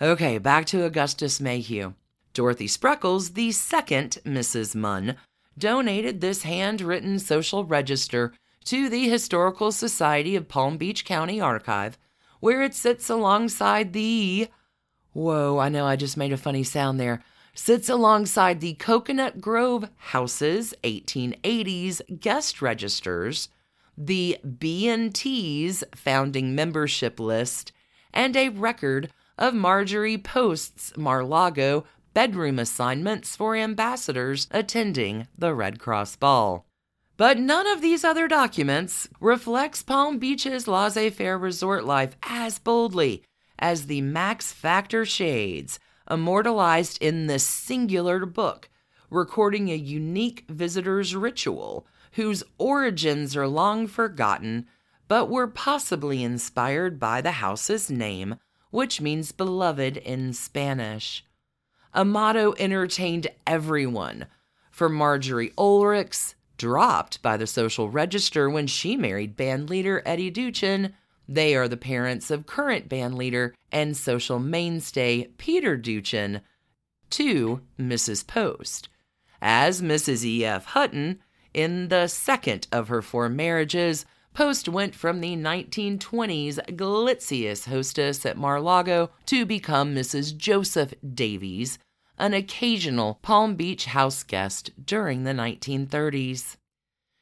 Okay, 0.00 0.38
back 0.38 0.66
to 0.66 0.84
Augustus 0.84 1.40
Mayhew. 1.40 1.94
Dorothy 2.32 2.66
Spreckels, 2.66 3.34
the 3.34 3.52
second 3.52 4.18
Mrs. 4.24 4.74
Munn, 4.74 5.16
donated 5.56 6.20
this 6.20 6.42
handwritten 6.42 7.18
social 7.18 7.64
register 7.64 8.32
to 8.64 8.88
the 8.88 9.08
Historical 9.08 9.72
Society 9.72 10.36
of 10.36 10.48
Palm 10.48 10.76
Beach 10.76 11.04
County 11.04 11.40
Archive, 11.40 11.98
where 12.40 12.62
it 12.62 12.74
sits 12.74 13.08
alongside 13.08 13.92
the. 13.92 14.48
Whoa, 15.12 15.58
I 15.58 15.68
know 15.68 15.86
I 15.86 15.96
just 15.96 16.16
made 16.16 16.32
a 16.32 16.36
funny 16.36 16.62
sound 16.64 16.98
there. 16.98 17.22
Sits 17.54 17.88
alongside 17.88 18.60
the 18.60 18.74
Coconut 18.74 19.40
Grove 19.40 19.88
Houses 19.96 20.74
1880s 20.82 22.20
guest 22.20 22.60
registers, 22.60 23.48
the 23.96 24.38
B&T's 24.58 25.84
founding 25.94 26.54
membership 26.54 27.20
list, 27.20 27.70
and 28.12 28.36
a 28.36 28.48
record 28.48 29.10
of 29.38 29.54
Marjorie 29.54 30.18
Post's 30.18 30.96
Mar-Lago 30.96 31.84
bedroom 32.12 32.58
assignments 32.58 33.36
for 33.36 33.54
ambassadors 33.56 34.48
attending 34.50 35.28
the 35.36 35.54
Red 35.54 35.78
Cross 35.78 36.16
Ball. 36.16 36.66
But 37.16 37.38
none 37.38 37.68
of 37.68 37.80
these 37.80 38.02
other 38.02 38.26
documents 38.26 39.08
reflects 39.20 39.82
Palm 39.82 40.18
Beach's 40.18 40.66
laissez-faire 40.66 41.38
resort 41.38 41.84
life 41.84 42.16
as 42.24 42.58
boldly 42.58 43.22
as 43.56 43.86
the 43.86 44.00
Max 44.00 44.52
Factor 44.52 45.04
shades 45.04 45.78
immortalized 46.10 47.00
in 47.00 47.28
this 47.28 47.46
singular 47.46 48.26
book, 48.26 48.68
recording 49.10 49.70
a 49.70 49.76
unique 49.76 50.44
visitor's 50.48 51.14
ritual 51.14 51.86
whose 52.12 52.42
origins 52.58 53.36
are 53.36 53.46
long 53.46 53.86
forgotten 53.86 54.66
but 55.06 55.30
were 55.30 55.46
possibly 55.46 56.22
inspired 56.24 56.98
by 56.98 57.20
the 57.20 57.32
house's 57.32 57.90
name, 57.90 58.36
which 58.70 59.00
means 59.00 59.30
beloved 59.30 59.96
in 59.98 60.32
Spanish. 60.32 61.24
Amado 61.94 62.54
entertained 62.58 63.28
everyone, 63.46 64.26
from 64.72 64.94
Marjorie 64.94 65.52
Oelrichs 65.56 66.34
dropped 66.56 67.22
by 67.22 67.36
the 67.36 67.46
social 67.46 67.90
register 67.90 68.48
when 68.48 68.66
she 68.66 68.96
married 68.96 69.36
bandleader 69.36 70.02
Eddy 70.04 70.30
Duchin. 70.30 70.92
They 71.28 71.54
are 71.54 71.68
the 71.68 71.76
parents 71.76 72.30
of 72.30 72.46
current 72.46 72.88
bandleader 72.88 73.52
and 73.72 73.96
social 73.96 74.38
mainstay 74.38 75.28
Peter 75.38 75.76
Duchin, 75.76 76.40
to 77.10 77.60
Mrs. 77.78 78.26
Post. 78.26 78.88
As 79.40 79.80
Mrs. 79.80 80.24
E.F. 80.24 80.64
Hutton, 80.66 81.20
in 81.52 81.88
the 81.88 82.08
second 82.08 82.66
of 82.72 82.88
her 82.88 83.02
four 83.02 83.28
marriages, 83.28 84.04
Post 84.32 84.68
went 84.68 84.96
from 84.96 85.20
the 85.20 85.36
1920s 85.36 86.58
glitziest 86.74 87.66
hostess 87.66 88.26
at 88.26 88.36
Mar-Lago 88.36 89.10
to 89.26 89.46
become 89.46 89.94
Mrs. 89.94 90.36
Joseph 90.36 90.92
Davies, 91.14 91.78
an 92.18 92.34
occasional 92.34 93.18
Palm 93.22 93.54
Beach 93.54 93.86
house 93.86 94.22
guest 94.22 94.70
during 94.84 95.24
the 95.24 95.32
1930s. 95.32 96.56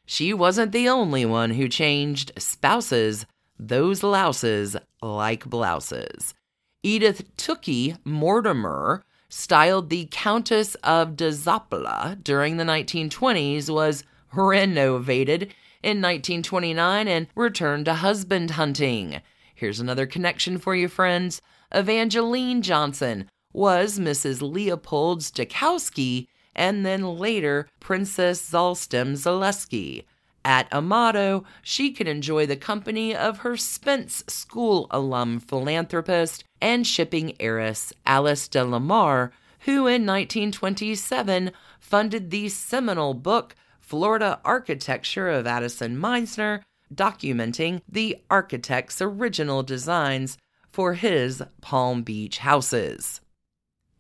She 0.07 0.35
wasn't 0.35 0.73
the 0.73 0.89
only 0.89 1.25
one 1.25 1.51
who 1.53 1.69
changed 1.69 2.33
spouses, 2.37 3.25
those 3.59 4.03
louses, 4.03 4.77
like 5.01 5.47
blouses. 5.47 6.35
Edith 6.83 7.37
Tookie 7.37 7.97
Mortimer, 8.05 9.05
styled 9.29 9.89
the 9.89 10.09
Countess 10.11 10.75
of 10.83 11.17
de 11.17 11.31
Zoppola 11.31 12.23
during 12.23 12.59
the 12.59 12.65
1920s, 12.65 13.73
was 13.73 14.05
renovated 14.35 15.45
in 15.83 16.03
1929 16.03 17.09
and 17.09 17.27
returned 17.35 17.87
to 17.87 17.95
husband 17.95 18.53
hunting. 18.53 19.23
Here's 19.55 19.81
another 19.81 20.07
connection 20.07 20.59
for 20.59 20.75
you, 20.75 20.89
friends. 20.89 21.41
Evangeline 21.71 22.61
Johnson 22.63 23.29
was 23.53 23.99
Mrs. 23.99 24.41
Leopold 24.41 25.21
Stokowski 25.21 26.27
and 26.55 26.85
then 26.85 27.03
later 27.17 27.69
Princess 27.81 28.51
Zalstem-Zalessky. 28.51 30.05
At 30.45 30.73
Amado, 30.73 31.45
she 31.63 31.93
could 31.93 32.09
enjoy 32.09 32.47
the 32.47 32.57
company 32.57 33.15
of 33.15 33.39
her 33.39 33.57
Spence 33.57 34.25
School 34.27 34.89
alum 34.91 35.39
philanthropist 35.39 36.45
and 36.61 36.87
shipping 36.87 37.41
heiress 37.41 37.93
Alice 38.05 38.49
de 38.49 38.65
Lamar, 38.65 39.33
who 39.61 39.87
in 39.87 40.05
1927 40.05 41.53
funded 41.79 42.31
the 42.31 42.49
seminal 42.49 43.15
book 43.15 43.55
Florida 43.79 44.41
Architecture 44.45 45.29
of 45.29 45.47
Addison 45.47 45.97
Mizner, 45.97 46.63
documenting 46.93 47.81
the 47.89 48.19
architect's 48.29 49.01
original 49.01 49.63
designs 49.63 50.39
for 50.71 50.95
his 50.95 51.43
Palm 51.61 52.03
Beach 52.03 52.39
houses. 52.39 53.21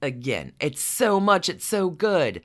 Again, 0.03 0.53
it's 0.59 0.83
so 0.83 1.21
much, 1.21 1.49
it's 1.49 1.65
so 1.65 1.88
good. 1.88 2.43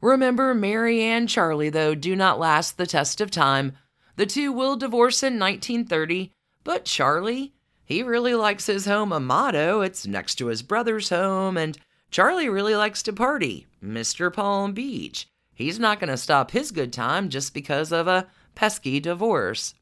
Remember, 0.00 0.54
Mary 0.54 1.02
and 1.02 1.28
Charlie, 1.28 1.68
though, 1.68 1.94
do 1.94 2.16
not 2.16 2.38
last 2.38 2.78
the 2.78 2.86
test 2.86 3.20
of 3.20 3.30
time. 3.30 3.74
The 4.16 4.24
two 4.24 4.50
will 4.50 4.76
divorce 4.76 5.22
in 5.22 5.38
1930, 5.38 6.32
but 6.64 6.86
Charlie, 6.86 7.52
he 7.84 8.02
really 8.02 8.34
likes 8.34 8.66
his 8.66 8.86
home 8.86 9.12
Amado. 9.12 9.82
It's 9.82 10.06
next 10.06 10.36
to 10.36 10.46
his 10.46 10.62
brother's 10.62 11.10
home, 11.10 11.58
and 11.58 11.76
Charlie 12.10 12.48
really 12.48 12.74
likes 12.74 13.02
to 13.02 13.12
party. 13.12 13.66
Mr. 13.84 14.32
Palm 14.32 14.72
Beach. 14.72 15.28
He's 15.52 15.78
not 15.78 16.00
going 16.00 16.08
to 16.08 16.16
stop 16.16 16.52
his 16.52 16.70
good 16.70 16.92
time 16.92 17.28
just 17.28 17.52
because 17.52 17.92
of 17.92 18.06
a 18.06 18.26
pesky 18.54 19.00
divorce. 19.00 19.74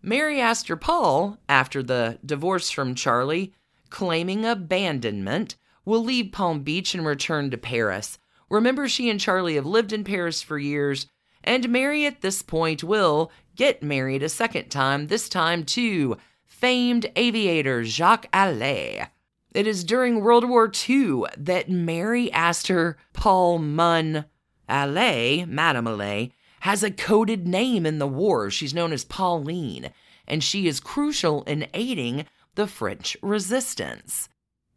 Mary 0.00 0.40
Astor 0.40 0.76
Paul, 0.76 1.36
after 1.48 1.82
the 1.82 2.18
divorce 2.24 2.70
from 2.70 2.94
Charlie, 2.94 3.52
claiming 3.90 4.46
abandonment, 4.46 5.56
will 5.88 6.04
leave 6.04 6.30
Palm 6.30 6.62
Beach 6.62 6.94
and 6.94 7.04
return 7.04 7.50
to 7.50 7.58
Paris, 7.58 8.18
Remember, 8.50 8.88
she 8.88 9.10
and 9.10 9.20
Charlie 9.20 9.56
have 9.56 9.66
lived 9.66 9.92
in 9.92 10.04
Paris 10.04 10.40
for 10.42 10.58
years, 10.58 11.06
and 11.44 11.68
Mary 11.68 12.06
at 12.06 12.22
this 12.22 12.42
point 12.42 12.82
will 12.82 13.30
get 13.56 13.82
married 13.82 14.22
a 14.22 14.28
second 14.28 14.70
time, 14.70 15.08
this 15.08 15.28
time 15.28 15.64
to 15.64 16.16
famed 16.44 17.06
aviator 17.14 17.84
Jacques 17.84 18.30
Allais. 18.32 19.08
It 19.52 19.66
is 19.66 19.84
during 19.84 20.20
World 20.20 20.48
War 20.48 20.70
II 20.88 21.24
that 21.36 21.70
Mary 21.70 22.32
Astor 22.32 22.96
Paul 23.12 23.58
Munn 23.58 24.24
Allais, 24.68 25.46
Madame 25.46 25.86
Allais, 25.86 26.32
has 26.60 26.82
a 26.82 26.90
coded 26.90 27.46
name 27.46 27.86
in 27.86 27.98
the 27.98 28.08
war. 28.08 28.50
She's 28.50 28.74
known 28.74 28.92
as 28.92 29.04
Pauline, 29.04 29.90
and 30.26 30.42
she 30.42 30.66
is 30.66 30.80
crucial 30.80 31.42
in 31.44 31.68
aiding 31.74 32.26
the 32.54 32.66
French 32.66 33.16
resistance. 33.22 34.28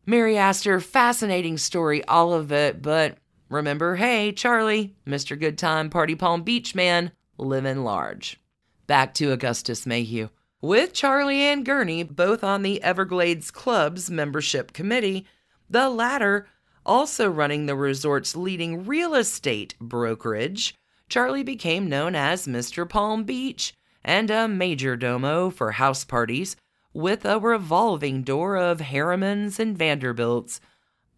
Mary 0.05 0.35
Astor, 0.35 0.79
fascinating 0.79 1.57
story, 1.57 2.03
all 2.05 2.33
of 2.33 2.51
it, 2.51 2.81
but 2.81 3.17
remember, 3.49 3.95
hey, 3.95 4.31
Charlie, 4.31 4.95
Mr. 5.05 5.39
Good 5.39 5.57
Time 5.59 5.89
Party 5.91 6.15
Palm 6.15 6.41
Beach 6.41 6.73
man, 6.73 7.11
living 7.37 7.83
large. 7.83 8.39
Back 8.87 9.13
to 9.15 9.31
Augustus 9.31 9.85
Mayhew. 9.85 10.29
With 10.59 10.93
Charlie 10.93 11.41
and 11.41 11.63
Gurney 11.63 12.03
both 12.03 12.43
on 12.43 12.63
the 12.63 12.81
Everglades 12.81 13.51
Club's 13.51 14.09
membership 14.09 14.73
committee, 14.73 15.25
the 15.69 15.89
latter 15.89 16.47
also 16.85 17.29
running 17.29 17.65
the 17.67 17.75
resort's 17.75 18.35
leading 18.35 18.85
real 18.85 19.13
estate 19.13 19.75
brokerage, 19.79 20.75
Charlie 21.09 21.43
became 21.43 21.89
known 21.89 22.15
as 22.15 22.47
Mr. 22.47 22.89
Palm 22.89 23.23
Beach 23.23 23.73
and 24.03 24.31
a 24.31 24.47
major 24.47 24.95
domo 24.95 25.51
for 25.51 25.71
house 25.73 26.03
parties 26.03 26.55
with 26.93 27.25
a 27.25 27.39
revolving 27.39 28.23
door 28.23 28.57
of 28.57 28.79
Harrimans 28.79 29.59
and 29.59 29.77
Vanderbilts, 29.77 30.59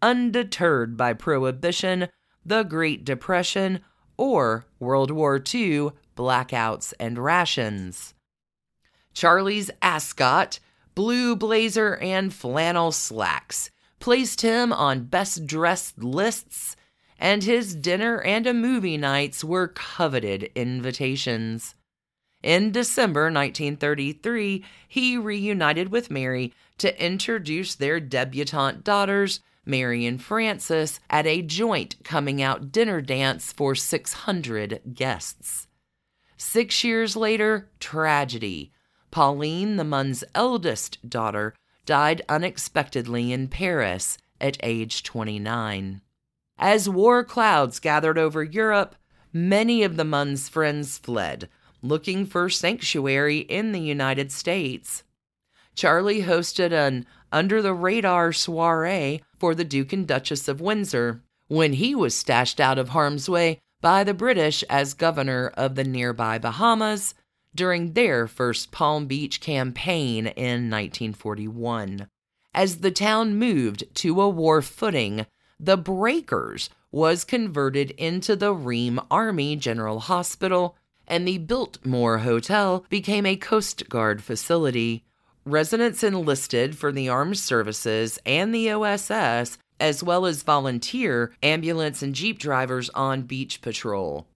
undeterred 0.00 0.96
by 0.96 1.12
Prohibition, 1.12 2.08
the 2.44 2.62
Great 2.62 3.04
Depression, 3.04 3.80
or 4.16 4.66
World 4.78 5.10
War 5.10 5.36
II 5.36 5.90
blackouts 6.16 6.92
and 7.00 7.18
rations. 7.18 8.14
Charlie's 9.12 9.70
ascot, 9.82 10.58
blue 10.94 11.34
blazer 11.36 11.96
and 11.96 12.32
flannel 12.32 12.92
slacks, 12.92 13.70
placed 13.98 14.42
him 14.42 14.72
on 14.72 15.04
best 15.04 15.46
dressed 15.46 15.98
lists, 15.98 16.76
and 17.18 17.42
his 17.42 17.74
dinner 17.74 18.20
and 18.20 18.46
a 18.46 18.54
movie 18.54 18.96
nights 18.96 19.42
were 19.42 19.68
coveted 19.68 20.50
invitations. 20.54 21.74
In 22.44 22.72
December 22.72 23.32
1933, 23.32 24.62
he 24.86 25.16
reunited 25.16 25.90
with 25.90 26.10
Mary 26.10 26.52
to 26.76 27.02
introduce 27.02 27.74
their 27.74 27.98
debutante 27.98 28.84
daughters, 28.84 29.40
Mary 29.64 30.04
and 30.04 30.22
Frances, 30.22 31.00
at 31.08 31.26
a 31.26 31.40
joint 31.40 31.96
coming 32.04 32.42
out 32.42 32.70
dinner 32.70 33.00
dance 33.00 33.50
for 33.50 33.74
600 33.74 34.82
guests. 34.92 35.68
Six 36.36 36.84
years 36.84 37.16
later, 37.16 37.70
tragedy. 37.80 38.70
Pauline, 39.10 39.76
the 39.76 39.82
Munn's 39.82 40.22
eldest 40.34 41.08
daughter, 41.08 41.54
died 41.86 42.20
unexpectedly 42.28 43.32
in 43.32 43.48
Paris 43.48 44.18
at 44.38 44.58
age 44.62 45.02
29. 45.02 46.02
As 46.58 46.90
war 46.90 47.24
clouds 47.24 47.80
gathered 47.80 48.18
over 48.18 48.44
Europe, 48.44 48.96
many 49.32 49.82
of 49.82 49.96
the 49.96 50.04
Munn's 50.04 50.50
friends 50.50 50.98
fled, 50.98 51.48
looking 51.84 52.24
for 52.26 52.48
sanctuary 52.48 53.38
in 53.38 53.72
the 53.72 53.80
United 53.80 54.32
States. 54.32 55.02
Charlie 55.74 56.22
hosted 56.22 56.72
an 56.72 57.06
under 57.30 57.60
the 57.60 57.74
radar 57.74 58.32
soiree 58.32 59.22
for 59.38 59.54
the 59.54 59.64
Duke 59.64 59.92
and 59.92 60.06
Duchess 60.06 60.48
of 60.48 60.60
Windsor 60.60 61.22
when 61.48 61.74
he 61.74 61.94
was 61.94 62.16
stashed 62.16 62.60
out 62.60 62.78
of 62.78 62.90
harm's 62.90 63.28
way 63.28 63.58
by 63.80 64.02
the 64.02 64.14
British 64.14 64.62
as 64.64 64.94
governor 64.94 65.52
of 65.56 65.74
the 65.74 65.84
nearby 65.84 66.38
Bahamas 66.38 67.14
during 67.54 67.92
their 67.92 68.26
first 68.26 68.72
Palm 68.72 69.06
Beach 69.06 69.40
campaign 69.40 70.26
in 70.26 70.70
1941. 70.70 72.08
As 72.54 72.78
the 72.78 72.90
town 72.90 73.36
moved 73.36 73.84
to 73.96 74.20
a 74.20 74.28
war 74.28 74.62
footing, 74.62 75.26
the 75.60 75.76
Breakers 75.76 76.70
was 76.90 77.24
converted 77.24 77.90
into 77.92 78.36
the 78.36 78.54
Ream 78.54 79.00
Army 79.10 79.56
General 79.56 80.00
Hospital, 80.00 80.76
and 81.06 81.26
the 81.26 81.38
Biltmore 81.38 82.18
Hotel 82.18 82.84
became 82.88 83.26
a 83.26 83.36
Coast 83.36 83.88
Guard 83.88 84.22
facility. 84.22 85.04
Residents 85.44 86.02
enlisted 86.02 86.76
for 86.76 86.90
the 86.90 87.08
armed 87.08 87.38
services 87.38 88.18
and 88.24 88.54
the 88.54 88.70
OSS, 88.70 89.58
as 89.80 90.02
well 90.02 90.24
as 90.26 90.42
volunteer 90.42 91.32
ambulance 91.42 92.02
and 92.02 92.14
jeep 92.14 92.38
drivers 92.38 92.88
on 92.90 93.22
beach 93.22 93.60
patrol. 93.60 94.26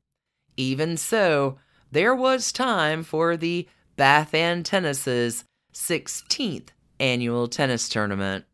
Even 0.57 0.97
so, 0.97 1.59
there 1.91 2.15
was 2.15 2.53
time 2.53 3.03
for 3.03 3.37
the 3.37 3.67
Bath 3.97 4.35
and 4.35 4.65
Tennis's 4.65 5.45
16th 5.73 6.69
annual 7.01 7.49
tennis 7.49 7.89
tournament. 7.89 8.45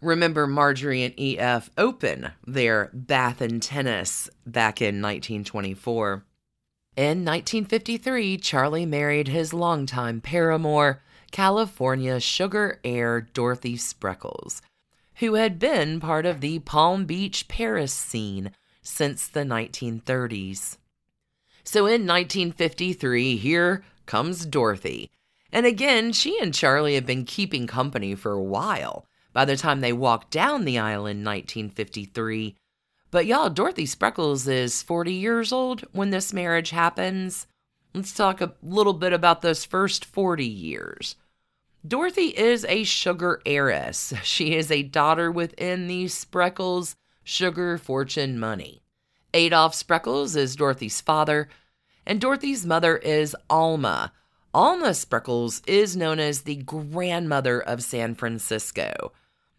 Remember 0.00 0.46
Marjorie 0.46 1.02
and 1.02 1.14
EF 1.18 1.70
Open 1.78 2.30
their 2.46 2.90
Bath 2.92 3.40
and 3.40 3.62
Tennis 3.62 4.28
back 4.46 4.82
in 4.82 5.00
1924. 5.00 6.24
In 6.96 7.24
1953, 7.24 8.36
Charlie 8.38 8.86
married 8.86 9.26
his 9.26 9.52
longtime 9.52 10.20
paramour, 10.20 11.02
California 11.32 12.20
sugar 12.20 12.78
heir 12.84 13.20
Dorothy 13.20 13.76
Spreckels, 13.76 14.60
who 15.16 15.34
had 15.34 15.58
been 15.58 15.98
part 15.98 16.24
of 16.24 16.40
the 16.40 16.60
Palm 16.60 17.04
Beach 17.04 17.48
Paris 17.48 17.92
scene 17.92 18.52
since 18.80 19.26
the 19.26 19.40
1930s. 19.40 20.76
So 21.64 21.86
in 21.86 22.06
1953, 22.06 23.38
here 23.38 23.84
comes 24.06 24.46
Dorothy. 24.46 25.10
And 25.50 25.66
again, 25.66 26.12
she 26.12 26.38
and 26.40 26.54
Charlie 26.54 26.94
have 26.94 27.06
been 27.06 27.24
keeping 27.24 27.66
company 27.66 28.14
for 28.14 28.32
a 28.32 28.42
while 28.42 29.06
by 29.32 29.44
the 29.44 29.56
time 29.56 29.80
they 29.80 29.92
walked 29.92 30.30
down 30.30 30.64
the 30.64 30.78
aisle 30.78 31.06
in 31.06 31.24
1953. 31.24 32.54
But 33.14 33.26
y'all, 33.26 33.48
Dorothy 33.48 33.84
Spreckels 33.84 34.48
is 34.48 34.82
40 34.82 35.12
years 35.12 35.52
old 35.52 35.82
when 35.92 36.10
this 36.10 36.32
marriage 36.32 36.70
happens. 36.70 37.46
Let's 37.94 38.12
talk 38.12 38.40
a 38.40 38.54
little 38.60 38.92
bit 38.92 39.12
about 39.12 39.40
those 39.40 39.64
first 39.64 40.04
40 40.04 40.44
years. 40.44 41.14
Dorothy 41.86 42.36
is 42.36 42.64
a 42.64 42.82
sugar 42.82 43.40
heiress. 43.46 44.12
She 44.24 44.56
is 44.56 44.68
a 44.68 44.82
daughter 44.82 45.30
within 45.30 45.86
the 45.86 46.06
Spreckels 46.06 46.96
sugar 47.22 47.78
fortune 47.78 48.36
money. 48.36 48.82
Adolph 49.32 49.74
Spreckels 49.74 50.36
is 50.36 50.56
Dorothy's 50.56 51.00
father, 51.00 51.48
and 52.04 52.20
Dorothy's 52.20 52.66
mother 52.66 52.96
is 52.96 53.36
Alma. 53.48 54.12
Alma 54.52 54.88
Spreckels 54.88 55.62
is 55.68 55.96
known 55.96 56.18
as 56.18 56.40
the 56.40 56.56
grandmother 56.56 57.60
of 57.60 57.84
San 57.84 58.16
Francisco. 58.16 59.12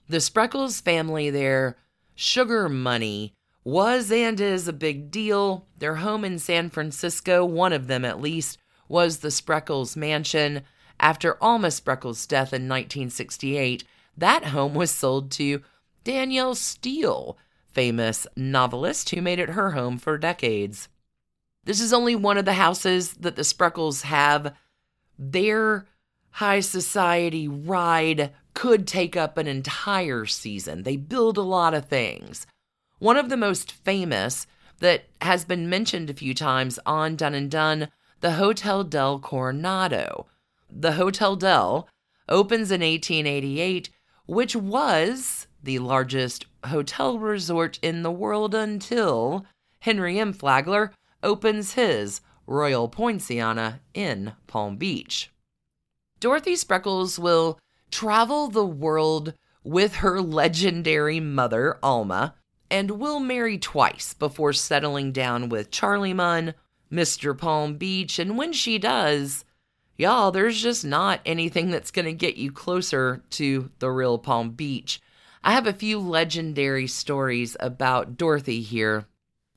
The 0.10 0.18
Spreckels 0.18 0.82
family, 0.82 1.30
their 1.30 1.78
sugar 2.16 2.68
money, 2.68 3.35
was 3.66 4.12
and 4.12 4.40
is 4.40 4.68
a 4.68 4.74
big 4.74 5.12
deal. 5.12 5.66
Their 5.80 5.96
home 5.96 6.24
in 6.24 6.40
San 6.40 6.70
Francisco, 6.70 7.44
one 7.44 7.74
of 7.74 7.88
them 7.88 8.06
at 8.06 8.22
least, 8.22 8.60
was 8.88 9.18
the 9.18 9.30
Spreckels 9.30 9.98
mansion. 9.98 10.62
After 11.00 11.44
Alma 11.44 11.68
Spreckels' 11.68 12.28
death 12.28 12.54
in 12.54 12.70
1968, 12.70 13.84
that 14.16 14.46
home 14.46 14.76
was 14.76 14.92
sold 14.92 15.32
to 15.32 15.62
Danielle 16.06 16.56
Steel, 16.56 17.38
famous 17.68 18.26
novelist 18.38 19.10
who 19.10 19.22
made 19.22 19.40
it 19.40 19.50
her 19.50 19.72
home 19.72 19.98
for 19.98 20.18
decades. 20.18 20.88
This 21.66 21.82
is 21.82 21.92
only 21.92 22.16
one 22.16 22.38
of 22.38 22.46
the 22.46 22.54
houses 22.54 23.16
that 23.16 23.36
the 23.36 23.42
Spreckels 23.42 24.04
have. 24.04 24.56
Their 25.18 25.88
high 26.30 26.60
society 26.60 27.48
ride 27.48 28.32
could 28.54 28.88
take 28.88 29.18
up 29.18 29.38
an 29.38 29.48
entire 29.48 30.26
season. 30.26 30.84
They 30.84 30.96
build 30.96 31.38
a 31.38 31.42
lot 31.42 31.74
of 31.74 31.86
things. 31.86 32.46
One 33.06 33.18
of 33.18 33.30
the 33.30 33.38
most 33.38 33.72
famous 33.72 34.48
that 34.80 35.04
has 35.22 35.46
been 35.46 35.70
mentioned 35.70 36.10
a 36.10 36.14
few 36.16 36.34
times 36.34 36.80
on 36.88 37.16
Dunne 37.16 37.36
and 37.36 37.52
Done, 37.52 37.90
the 38.22 38.32
Hotel 38.32 38.84
del 38.84 39.20
Coronado. 39.20 40.26
The 40.72 40.94
Hotel 40.94 41.36
del 41.36 41.88
opens 42.28 42.72
in 42.72 42.82
1888, 42.82 43.92
which 44.26 44.56
was 44.56 45.46
the 45.62 45.78
largest 45.78 46.48
hotel 46.64 47.20
resort 47.20 47.78
in 47.84 48.02
the 48.02 48.10
world 48.10 48.56
until 48.56 49.46
Henry 49.82 50.18
M. 50.18 50.34
Flagler 50.34 50.92
opens 51.22 51.74
his 51.74 52.22
Royal 52.48 52.90
Poinciana 52.90 53.82
in 53.94 54.34
Palm 54.48 54.78
Beach. 54.78 55.30
Dorothy 56.20 56.56
Spreckels 56.56 57.20
will 57.20 57.60
travel 57.92 58.48
the 58.48 58.66
world 58.66 59.36
with 59.64 59.98
her 59.98 60.20
legendary 60.20 61.20
mother, 61.20 61.78
Alma, 61.84 62.34
and 62.76 62.92
will 62.92 63.20
marry 63.20 63.58
twice 63.58 64.14
before 64.14 64.54
settling 64.54 65.12
down 65.12 65.50
with 65.50 65.72
Charlie 65.72 66.14
Munn, 66.14 66.54
Mr. 66.92 67.38
Palm 67.38 67.78
Beach, 67.78 68.20
and 68.20 68.38
when 68.38 68.54
she 68.54 68.78
does, 68.78 69.46
y'all, 69.98 70.32
there's 70.32 70.62
just 70.62 70.84
not 70.84 71.22
anything 71.26 71.72
that's 71.72 71.92
going 71.92 72.06
to 72.06 72.14
get 72.14 72.38
you 72.38 72.52
closer 72.52 73.24
to 73.32 73.72
the 73.80 73.90
real 73.90 74.18
Palm 74.18 74.52
Beach. 74.52 75.02
I 75.44 75.54
have 75.54 75.68
a 75.68 75.74
few 75.74 76.00
legendary 76.00 76.88
stories 76.88 77.56
about 77.60 78.18
Dorothy 78.18 78.62
here 78.62 79.08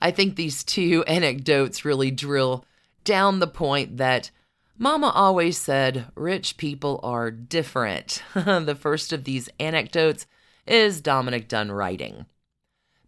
I 0.00 0.10
think 0.10 0.36
these 0.36 0.64
two 0.64 1.04
anecdotes 1.08 1.84
really 1.84 2.10
drill 2.10 2.64
down 3.04 3.38
the 3.38 3.46
point 3.46 3.96
that 3.96 4.30
Mama 4.76 5.08
always 5.08 5.58
said 5.58 6.06
rich 6.14 6.56
people 6.56 7.00
are 7.02 7.30
different. 7.30 8.22
the 8.34 8.76
first 8.78 9.12
of 9.12 9.24
these 9.24 9.48
anecdotes 9.58 10.26
is 10.66 11.00
Dominick 11.00 11.48
Dunne 11.48 11.72
writing. 11.72 12.26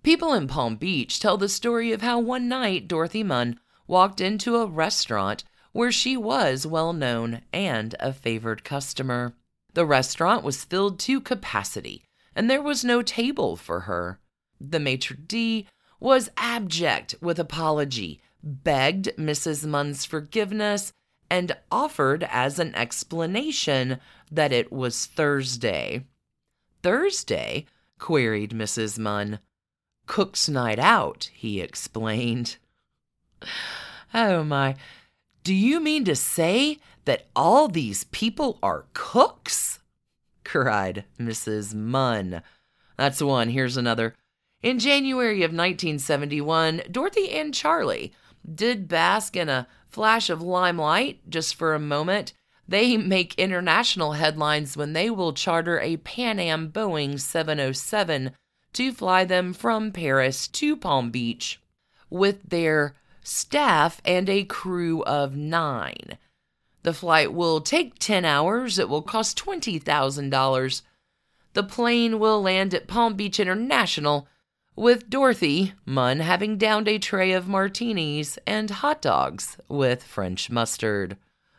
People 0.02 0.32
in 0.32 0.48
Palm 0.48 0.76
Beach 0.76 1.20
tell 1.20 1.36
the 1.36 1.48
story 1.48 1.92
of 1.92 2.00
how 2.00 2.18
one 2.18 2.48
night 2.48 2.88
Dorothy 2.88 3.22
Munn 3.22 3.60
walked 3.86 4.18
into 4.20 4.56
a 4.56 4.66
restaurant 4.66 5.44
where 5.72 5.92
she 5.92 6.16
was 6.16 6.66
well 6.66 6.94
known 6.94 7.42
and 7.52 7.94
a 8.00 8.12
favored 8.12 8.64
customer. 8.64 9.34
The 9.74 9.84
restaurant 9.84 10.42
was 10.42 10.64
filled 10.64 10.98
to 11.00 11.20
capacity, 11.20 12.02
and 12.34 12.48
there 12.48 12.62
was 12.62 12.82
no 12.82 13.02
table 13.02 13.56
for 13.56 13.80
her. 13.80 14.18
The 14.58 14.80
maitre 14.80 15.16
d' 15.16 15.66
was 16.00 16.30
abject 16.38 17.14
with 17.20 17.38
apology, 17.38 18.22
begged 18.42 19.10
Mrs. 19.18 19.66
Munn's 19.66 20.06
forgiveness, 20.06 20.94
and 21.28 21.56
offered 21.70 22.26
as 22.30 22.58
an 22.58 22.74
explanation 22.74 24.00
that 24.30 24.50
it 24.50 24.72
was 24.72 25.04
Thursday. 25.04 26.06
Thursday? 26.82 27.66
queried 27.98 28.52
Mrs. 28.52 28.98
Munn. 28.98 29.40
Cook's 30.10 30.48
night 30.48 30.80
out, 30.80 31.30
he 31.32 31.60
explained. 31.60 32.56
Oh 34.12 34.42
my, 34.42 34.74
do 35.44 35.54
you 35.54 35.78
mean 35.78 36.04
to 36.04 36.16
say 36.16 36.78
that 37.04 37.28
all 37.36 37.68
these 37.68 38.02
people 38.02 38.58
are 38.60 38.86
cooks? 38.92 39.78
cried 40.42 41.04
Mrs. 41.16 41.76
Munn. 41.76 42.42
That's 42.96 43.22
one. 43.22 43.50
Here's 43.50 43.76
another. 43.76 44.16
In 44.64 44.80
January 44.80 45.44
of 45.44 45.52
1971, 45.52 46.82
Dorothy 46.90 47.30
and 47.30 47.54
Charlie 47.54 48.12
did 48.52 48.88
bask 48.88 49.36
in 49.36 49.48
a 49.48 49.68
flash 49.86 50.28
of 50.28 50.42
limelight 50.42 51.20
just 51.30 51.54
for 51.54 51.72
a 51.72 51.78
moment. 51.78 52.32
They 52.66 52.96
make 52.96 53.36
international 53.36 54.14
headlines 54.14 54.76
when 54.76 54.92
they 54.92 55.08
will 55.08 55.34
charter 55.34 55.78
a 55.78 55.98
Pan 55.98 56.40
Am 56.40 56.72
Boeing 56.72 57.20
707 57.20 58.32
to 58.72 58.92
fly 58.92 59.24
them 59.24 59.52
from 59.52 59.92
Paris 59.92 60.48
to 60.48 60.76
Palm 60.76 61.10
Beach 61.10 61.60
with 62.08 62.50
their 62.50 62.94
staff 63.22 64.00
and 64.04 64.28
a 64.28 64.44
crew 64.44 65.02
of 65.04 65.36
nine. 65.36 66.18
The 66.82 66.94
flight 66.94 67.32
will 67.32 67.60
take 67.60 67.98
10 67.98 68.24
hours. 68.24 68.78
It 68.78 68.88
will 68.88 69.02
cost 69.02 69.38
$20,000. 69.38 70.82
The 71.52 71.62
plane 71.62 72.18
will 72.18 72.40
land 72.40 72.74
at 72.74 72.86
Palm 72.88 73.14
Beach 73.14 73.38
International 73.38 74.28
with 74.76 75.10
Dorothy 75.10 75.74
Munn 75.84 76.20
having 76.20 76.56
downed 76.56 76.88
a 76.88 76.98
tray 76.98 77.32
of 77.32 77.48
martinis 77.48 78.38
and 78.46 78.70
hot 78.70 79.02
dogs 79.02 79.58
with 79.68 80.02
French 80.02 80.48
mustard. 80.48 81.16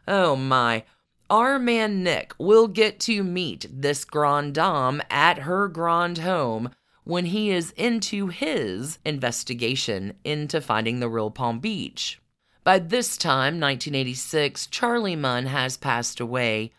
Oh 0.07 0.35
my, 0.35 0.83
our 1.29 1.59
man 1.59 2.03
Nick 2.03 2.33
will 2.39 2.67
get 2.67 2.99
to 3.01 3.23
meet 3.23 3.67
this 3.69 4.05
grande 4.05 4.55
dame 4.55 5.01
at 5.09 5.39
her 5.39 5.67
grand 5.67 6.19
home 6.19 6.71
when 7.03 7.25
he 7.25 7.51
is 7.51 7.71
into 7.71 8.27
his 8.27 8.99
investigation 9.03 10.13
into 10.23 10.61
finding 10.61 10.99
the 10.99 11.09
real 11.09 11.31
Palm 11.31 11.59
Beach. 11.59 12.19
By 12.63 12.79
this 12.79 13.17
time, 13.17 13.59
1986, 13.59 14.67
Charlie 14.67 15.15
Munn 15.15 15.47
has 15.47 15.77
passed 15.77 16.19
away, 16.19 16.71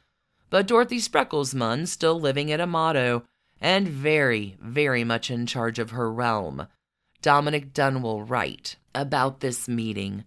but 0.49 0.67
Dorothy 0.67 0.99
Spreckels 0.99 1.55
Munn 1.55 1.87
still 1.87 2.21
living 2.21 2.53
at 2.53 2.61
Amado 2.61 3.25
and 3.61 3.89
very, 3.89 4.57
very 4.61 5.03
much 5.03 5.31
in 5.31 5.47
charge 5.47 5.79
of 5.79 5.91
her 5.91 6.13
realm. 6.13 6.69
Dominick 7.21 7.73
Dunne 7.73 8.03
will 8.03 8.23
write 8.23 8.77
about 8.95 9.41
this 9.41 9.69
meeting. 9.69 10.25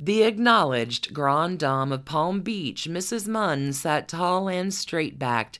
The 0.00 0.22
acknowledged 0.22 1.12
Grande 1.12 1.58
Dame 1.58 1.92
of 1.92 2.04
Palm 2.04 2.40
Beach, 2.40 2.88
Mrs. 2.88 3.26
Munn, 3.26 3.72
sat 3.72 4.08
tall 4.08 4.48
and 4.48 4.72
straight 4.72 5.18
backed 5.18 5.58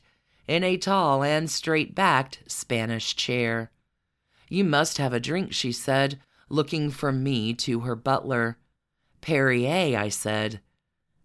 in 0.49 0.63
a 0.63 0.77
tall 0.77 1.23
and 1.23 1.47
straight 1.47 1.93
backed 1.93 2.39
Spanish 2.47 3.15
chair. 3.15 3.69
You 4.49 4.63
must 4.63 4.97
have 4.97 5.13
a 5.13 5.19
drink, 5.19 5.53
she 5.53 5.71
said, 5.71 6.19
looking 6.49 6.89
from 6.89 7.23
me 7.23 7.53
to 7.53 7.81
her 7.81 7.95
butler. 7.95 8.57
Perrier, 9.21 9.95
I 9.95 10.09
said. 10.09 10.59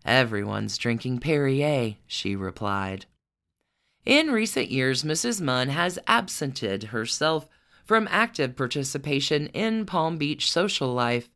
Everyone's 0.04 0.76
drinking 0.76 1.20
Perrier, 1.20 1.94
she 2.06 2.36
replied. 2.36 3.06
In 4.04 4.30
recent 4.30 4.70
years, 4.70 5.04
Mrs. 5.04 5.40
Munn 5.40 5.70
has 5.70 5.98
absented 6.06 6.84
herself 6.84 7.48
from 7.86 8.06
active 8.10 8.54
participation 8.54 9.46
in 9.48 9.86
Palm 9.86 10.18
Beach 10.18 10.52
social 10.52 10.92
life. 10.92 11.30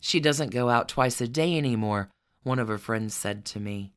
She 0.00 0.20
doesn't 0.20 0.52
go 0.52 0.70
out 0.70 0.88
twice 0.88 1.20
a 1.20 1.28
day 1.28 1.58
anymore, 1.58 2.08
one 2.44 2.58
of 2.58 2.68
her 2.68 2.78
friends 2.78 3.12
said 3.12 3.44
to 3.46 3.60
me. 3.60 3.92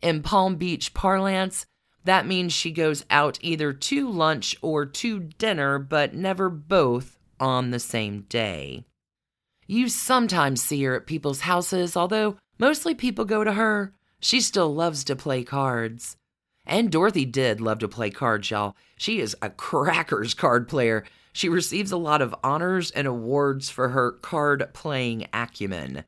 In 0.00 0.22
Palm 0.22 0.56
Beach 0.56 0.94
parlance, 0.94 1.66
that 2.06 2.26
means 2.26 2.52
she 2.52 2.70
goes 2.70 3.04
out 3.10 3.38
either 3.42 3.72
to 3.72 4.08
lunch 4.08 4.56
or 4.62 4.86
to 4.86 5.20
dinner, 5.20 5.78
but 5.78 6.14
never 6.14 6.48
both 6.48 7.18
on 7.38 7.70
the 7.70 7.78
same 7.78 8.22
day. 8.28 8.84
You 9.66 9.88
sometimes 9.88 10.62
see 10.62 10.82
her 10.84 10.96
at 10.96 11.06
people's 11.06 11.40
houses, 11.40 11.96
although 11.96 12.36
mostly 12.58 12.94
people 12.94 13.24
go 13.24 13.44
to 13.44 13.52
her. 13.52 13.92
She 14.20 14.40
still 14.40 14.72
loves 14.72 15.04
to 15.04 15.16
play 15.16 15.42
cards. 15.42 16.16
And 16.64 16.90
Dorothy 16.90 17.24
did 17.24 17.60
love 17.60 17.78
to 17.80 17.88
play 17.88 18.10
cards, 18.10 18.50
y'all. 18.50 18.74
She 18.96 19.20
is 19.20 19.36
a 19.42 19.50
crackers 19.50 20.34
card 20.34 20.68
player. 20.68 21.04
She 21.32 21.48
receives 21.48 21.92
a 21.92 21.96
lot 21.96 22.22
of 22.22 22.34
honors 22.42 22.90
and 22.90 23.06
awards 23.06 23.68
for 23.68 23.90
her 23.90 24.12
card 24.12 24.68
playing 24.72 25.26
acumen. 25.32 26.04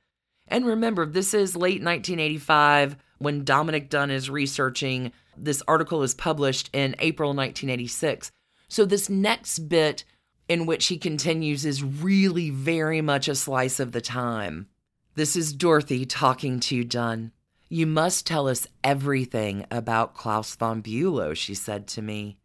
And 0.48 0.64
remember, 0.64 1.04
this 1.04 1.34
is 1.34 1.54
late 1.54 1.82
1985 1.82 2.96
when 3.18 3.44
Dominick 3.44 3.90
Dunne 3.90 4.10
is 4.10 4.30
researching. 4.30 5.12
This 5.44 5.62
article 5.68 6.02
is 6.02 6.14
published 6.14 6.70
in 6.72 6.94
April 6.98 7.30
1986. 7.30 8.30
So, 8.68 8.84
this 8.84 9.08
next 9.08 9.60
bit 9.60 10.04
in 10.48 10.66
which 10.66 10.86
he 10.86 10.98
continues 10.98 11.64
is 11.64 11.82
really 11.82 12.50
very 12.50 13.00
much 13.00 13.28
a 13.28 13.34
slice 13.34 13.80
of 13.80 13.92
the 13.92 14.00
time. 14.00 14.68
This 15.14 15.36
is 15.36 15.52
Dorothy 15.52 16.06
talking 16.06 16.60
to 16.60 16.84
Dunne. 16.84 17.32
You 17.68 17.86
must 17.86 18.26
tell 18.26 18.48
us 18.48 18.66
everything 18.82 19.66
about 19.70 20.14
Klaus 20.14 20.54
von 20.54 20.82
Bülow, 20.82 21.36
she 21.36 21.54
said 21.54 21.86
to 21.88 22.02
me. 22.02 22.38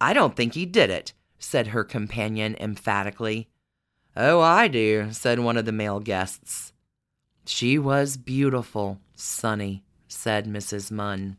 I 0.00 0.12
don't 0.12 0.36
think 0.36 0.54
he 0.54 0.64
did 0.64 0.90
it, 0.90 1.12
said 1.38 1.68
her 1.68 1.82
companion 1.82 2.56
emphatically. 2.60 3.48
Oh, 4.16 4.40
I 4.40 4.68
do, 4.68 5.08
said 5.12 5.40
one 5.40 5.56
of 5.56 5.64
the 5.64 5.72
male 5.72 6.00
guests. 6.00 6.72
She 7.46 7.78
was 7.78 8.16
beautiful, 8.16 9.00
Sunny, 9.14 9.82
said 10.06 10.46
Mrs. 10.46 10.90
Munn. 10.92 11.36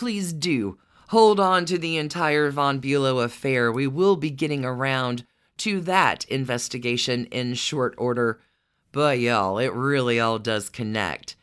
Please 0.00 0.32
do 0.32 0.78
hold 1.08 1.38
on 1.38 1.66
to 1.66 1.76
the 1.76 1.98
entire 1.98 2.50
Von 2.50 2.80
Bülow 2.80 3.22
affair. 3.22 3.70
We 3.70 3.86
will 3.86 4.16
be 4.16 4.30
getting 4.30 4.64
around 4.64 5.26
to 5.58 5.78
that 5.82 6.24
investigation 6.24 7.26
in 7.26 7.52
short 7.52 7.94
order. 7.98 8.40
But 8.92 9.18
y'all, 9.18 9.58
it 9.58 9.74
really 9.74 10.18
all 10.18 10.38
does 10.38 10.70
connect. 10.70 11.36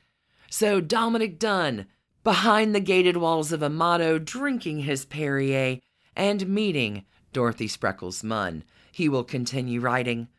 So 0.49 0.81
Dominick 0.81 1.37
Dunne, 1.37 1.85
behind 2.23 2.73
the 2.73 2.79
gated 2.79 3.17
walls 3.17 3.51
of 3.51 3.61
Amado, 3.61 4.17
drinking 4.17 4.79
his 4.79 5.05
Perrier 5.05 5.79
and 6.15 6.47
meeting 6.47 7.05
Dorothy 7.33 7.67
Spreckels 7.67 8.23
Munn. 8.23 8.63
He 8.91 9.07
will 9.07 9.23
continue 9.23 9.81
writing. 9.81 10.29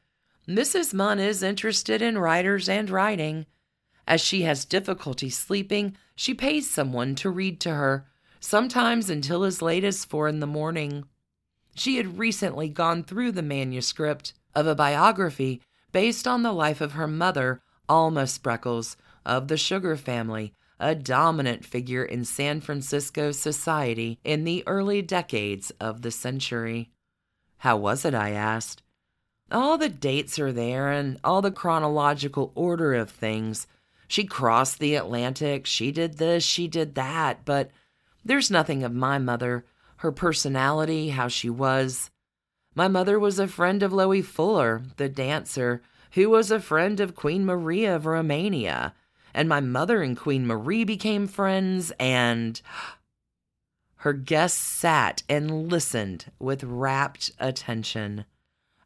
Mrs. 0.48 0.92
Munn 0.92 1.20
is 1.20 1.44
interested 1.44 2.02
in 2.02 2.18
writers 2.18 2.68
and 2.68 2.90
writing. 2.90 3.46
As 4.08 4.20
she 4.20 4.42
has 4.42 4.64
difficulty 4.64 5.30
sleeping, 5.30 5.96
she 6.16 6.34
pays 6.34 6.68
someone 6.68 7.14
to 7.14 7.30
read 7.30 7.60
to 7.60 7.70
her, 7.70 8.07
sometimes 8.40 9.10
until 9.10 9.44
as 9.44 9.62
late 9.62 9.84
as 9.84 10.04
four 10.04 10.28
in 10.28 10.40
the 10.40 10.46
morning. 10.46 11.04
She 11.74 11.96
had 11.96 12.18
recently 12.18 12.68
gone 12.68 13.04
through 13.04 13.32
the 13.32 13.42
manuscript 13.42 14.34
of 14.54 14.66
a 14.66 14.74
biography 14.74 15.60
based 15.92 16.26
on 16.26 16.42
the 16.42 16.52
life 16.52 16.80
of 16.80 16.92
her 16.92 17.06
mother, 17.06 17.60
Alma 17.88 18.24
Spreckels, 18.24 18.96
of 19.24 19.48
the 19.48 19.56
Sugar 19.56 19.96
family, 19.96 20.52
a 20.80 20.94
dominant 20.94 21.64
figure 21.64 22.04
in 22.04 22.24
San 22.24 22.60
Francisco 22.60 23.32
society 23.32 24.18
in 24.24 24.44
the 24.44 24.62
early 24.66 25.02
decades 25.02 25.70
of 25.80 26.02
the 26.02 26.10
century. 26.10 26.90
How 27.58 27.76
was 27.76 28.04
it? 28.04 28.14
I 28.14 28.30
asked. 28.30 28.82
All 29.50 29.78
the 29.78 29.88
dates 29.88 30.38
are 30.38 30.52
there 30.52 30.90
and 30.90 31.18
all 31.24 31.42
the 31.42 31.50
chronological 31.50 32.52
order 32.54 32.94
of 32.94 33.10
things. 33.10 33.66
She 34.06 34.24
crossed 34.24 34.78
the 34.78 34.94
Atlantic, 34.94 35.66
she 35.66 35.90
did 35.90 36.18
this, 36.18 36.44
she 36.44 36.68
did 36.68 36.94
that, 36.94 37.44
but 37.44 37.70
there's 38.28 38.50
nothing 38.50 38.84
of 38.84 38.94
my 38.94 39.18
mother, 39.18 39.64
her 39.96 40.12
personality, 40.12 41.08
how 41.08 41.26
she 41.26 41.50
was. 41.50 42.10
My 42.74 42.86
mother 42.86 43.18
was 43.18 43.40
a 43.40 43.48
friend 43.48 43.82
of 43.82 43.92
Loie 43.92 44.22
Fuller, 44.22 44.82
the 44.96 45.08
dancer, 45.08 45.82
who 46.12 46.30
was 46.30 46.50
a 46.50 46.60
friend 46.60 47.00
of 47.00 47.16
Queen 47.16 47.44
Maria 47.44 47.96
of 47.96 48.06
Romania 48.06 48.94
and 49.34 49.48
my 49.48 49.60
mother 49.60 50.02
and 50.02 50.16
Queen 50.16 50.46
Marie 50.46 50.84
became 50.84 51.26
friends, 51.26 51.92
and 51.98 52.60
her 53.96 54.12
guests 54.12 54.58
sat 54.58 55.22
and 55.28 55.70
listened 55.70 56.30
with 56.38 56.64
rapt 56.64 57.30
attention. 57.38 58.24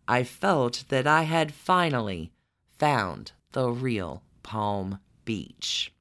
I 0.09 0.25
felt 0.25 0.85
that 0.89 1.07
I 1.07 1.23
had 1.23 1.55
finally 1.55 2.33
found 2.79 3.33
the 3.53 3.71
real 3.71 4.23
Palm 4.43 4.99
Beach. 5.25 5.92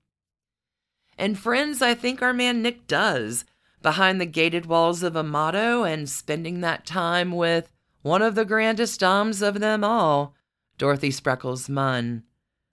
And 1.21 1.37
friends, 1.37 1.83
I 1.83 1.93
think 1.93 2.23
our 2.23 2.33
man 2.33 2.63
Nick 2.63 2.87
does 2.87 3.45
behind 3.83 4.19
the 4.19 4.25
gated 4.25 4.65
walls 4.65 5.03
of 5.03 5.15
Amado 5.15 5.83
and 5.83 6.09
spending 6.09 6.61
that 6.61 6.83
time 6.83 7.31
with 7.31 7.69
one 8.01 8.23
of 8.23 8.33
the 8.33 8.43
grandest 8.43 8.99
doms 8.99 9.43
of 9.43 9.59
them 9.59 9.83
all, 9.83 10.33
Dorothy 10.79 11.09
Spreckels 11.11 11.69
Munn. 11.69 12.23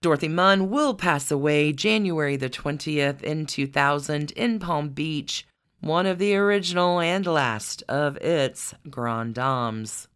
Dorothy 0.01 0.29
Munn 0.29 0.71
will 0.71 0.95
pass 0.95 1.29
away 1.29 1.71
January 1.71 2.37
the 2.37 2.49
20th 2.49 3.21
in 3.21 3.45
2000 3.45 4.31
in 4.31 4.57
Palm 4.57 4.89
Beach, 4.89 5.45
one 5.79 6.07
of 6.07 6.17
the 6.17 6.35
original 6.35 6.99
and 6.99 7.27
last 7.27 7.83
of 7.87 8.17
its 8.17 8.73
Grand 8.89 9.35
Dames. 9.35 10.07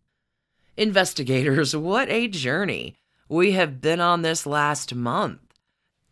Investigators, 0.76 1.76
what 1.76 2.10
a 2.10 2.28
journey 2.28 2.96
we 3.30 3.52
have 3.52 3.80
been 3.80 4.00
on 4.00 4.24
this 4.24 4.48
last 4.48 4.96
month. 4.96 5.53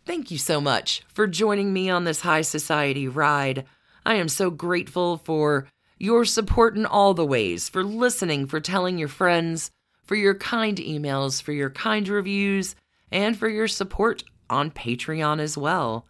Thank 0.03 0.31
you 0.31 0.39
so 0.39 0.59
much 0.59 1.03
for 1.13 1.27
joining 1.27 1.71
me 1.71 1.89
on 1.89 2.05
this 2.05 2.21
high 2.21 2.41
society 2.41 3.07
ride. 3.07 3.65
I 4.03 4.15
am 4.15 4.29
so 4.29 4.49
grateful 4.49 5.17
for 5.17 5.67
your 5.99 6.25
support 6.25 6.75
in 6.75 6.87
all 6.87 7.13
the 7.13 7.25
ways, 7.25 7.69
for 7.69 7.83
listening, 7.83 8.47
for 8.47 8.59
telling 8.59 8.97
your 8.97 9.07
friends, 9.07 9.69
for 10.03 10.15
your 10.15 10.33
kind 10.33 10.77
emails, 10.77 11.39
for 11.39 11.51
your 11.51 11.69
kind 11.69 12.07
reviews, 12.07 12.75
and 13.11 13.37
for 13.37 13.47
your 13.47 13.67
support 13.67 14.23
on 14.49 14.71
Patreon 14.71 15.39
as 15.39 15.55
well. 15.55 16.07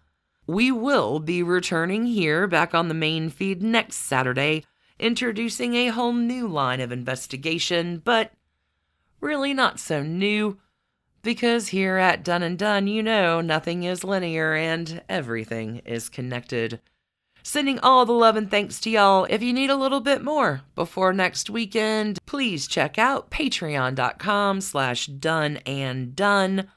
We 0.48 0.72
will 0.72 1.20
be 1.20 1.44
returning 1.44 2.06
here 2.06 2.48
back 2.48 2.74
on 2.74 2.88
the 2.88 2.94
main 2.94 3.30
feed 3.30 3.62
next 3.62 3.98
Saturday, 3.98 4.64
introducing 5.00 5.76
a 5.76 5.88
whole 5.88 6.14
new 6.14 6.48
line 6.48 6.80
of 6.80 6.94
investigation, 6.94 8.02
but 8.04 8.32
really 9.20 9.54
not 9.54 9.82
so 9.82 10.02
new 10.02 10.58
because 11.22 11.70
here 11.70 11.98
at 11.98 12.24
Dunne 12.24 12.44
and 12.44 12.58
Done, 12.58 12.88
you 12.88 13.04
know 13.04 13.42
nothing 13.42 13.84
is 13.84 14.04
linear 14.04 14.54
and 14.54 15.02
everything 15.08 15.82
is 15.86 16.10
connected. 16.10 16.80
Sending 17.44 17.80
all 17.80 18.06
the 18.06 18.12
love 18.12 18.36
and 18.36 18.52
thanks 18.52 18.80
to 18.82 18.90
y'all. 18.90 19.26
If 19.30 19.42
you 19.42 19.52
need 19.52 19.70
a 19.70 19.76
little 19.76 20.00
bit 20.00 20.24
more 20.24 20.62
before 20.76 21.12
next 21.12 21.50
weekend, 21.50 22.20
please 22.26 22.68
check 22.68 23.00
out 23.00 23.32
patreon.com 23.32 24.62
slash 24.62 25.08
done 25.08 25.58
and 25.66 26.16
done. 26.16 26.68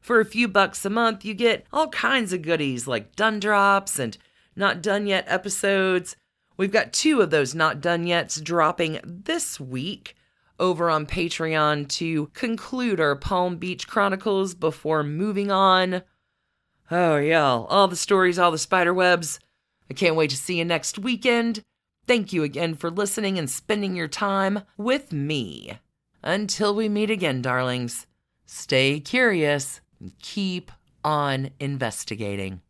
For 0.00 0.20
a 0.20 0.24
few 0.24 0.48
bucks 0.48 0.84
a 0.84 0.90
month, 0.90 1.24
you 1.24 1.34
get 1.34 1.66
all 1.72 1.88
kinds 1.88 2.32
of 2.32 2.42
goodies 2.42 2.86
like 2.86 3.16
done 3.16 3.38
drops 3.40 3.98
and 3.98 4.16
not 4.56 4.82
done 4.82 5.06
yet 5.06 5.24
episodes. 5.28 6.16
We've 6.56 6.72
got 6.72 6.92
two 6.92 7.20
of 7.20 7.30
those 7.30 7.54
not 7.54 7.80
done 7.80 8.04
yets 8.04 8.42
dropping 8.42 9.00
this 9.04 9.58
week 9.58 10.14
over 10.58 10.88
on 10.88 11.06
Patreon 11.06 11.88
to 11.88 12.26
conclude 12.28 13.00
our 13.00 13.16
Palm 13.16 13.56
Beach 13.56 13.86
Chronicles 13.86 14.54
before 14.54 15.02
moving 15.02 15.50
on. 15.50 16.02
Oh, 16.90 17.16
y'all, 17.16 17.66
all 17.66 17.88
the 17.88 17.96
stories, 17.96 18.38
all 18.38 18.50
the 18.50 18.58
spider 18.58 18.94
webs. 18.94 19.40
I 19.90 19.94
can't 19.94 20.16
wait 20.16 20.30
to 20.30 20.36
see 20.36 20.58
you 20.58 20.64
next 20.64 20.98
weekend. 20.98 21.62
Thank 22.06 22.32
you 22.32 22.42
again 22.42 22.74
for 22.74 22.90
listening 22.90 23.38
and 23.38 23.48
spending 23.48 23.96
your 23.96 24.08
time 24.08 24.60
with 24.76 25.12
me. 25.12 25.78
Until 26.22 26.74
we 26.74 26.88
meet 26.88 27.10
again, 27.10 27.42
darlings, 27.42 28.06
stay 28.46 29.00
curious 29.00 29.80
and 30.00 30.18
keep 30.18 30.70
on 31.02 31.50
investigating. 31.60 32.60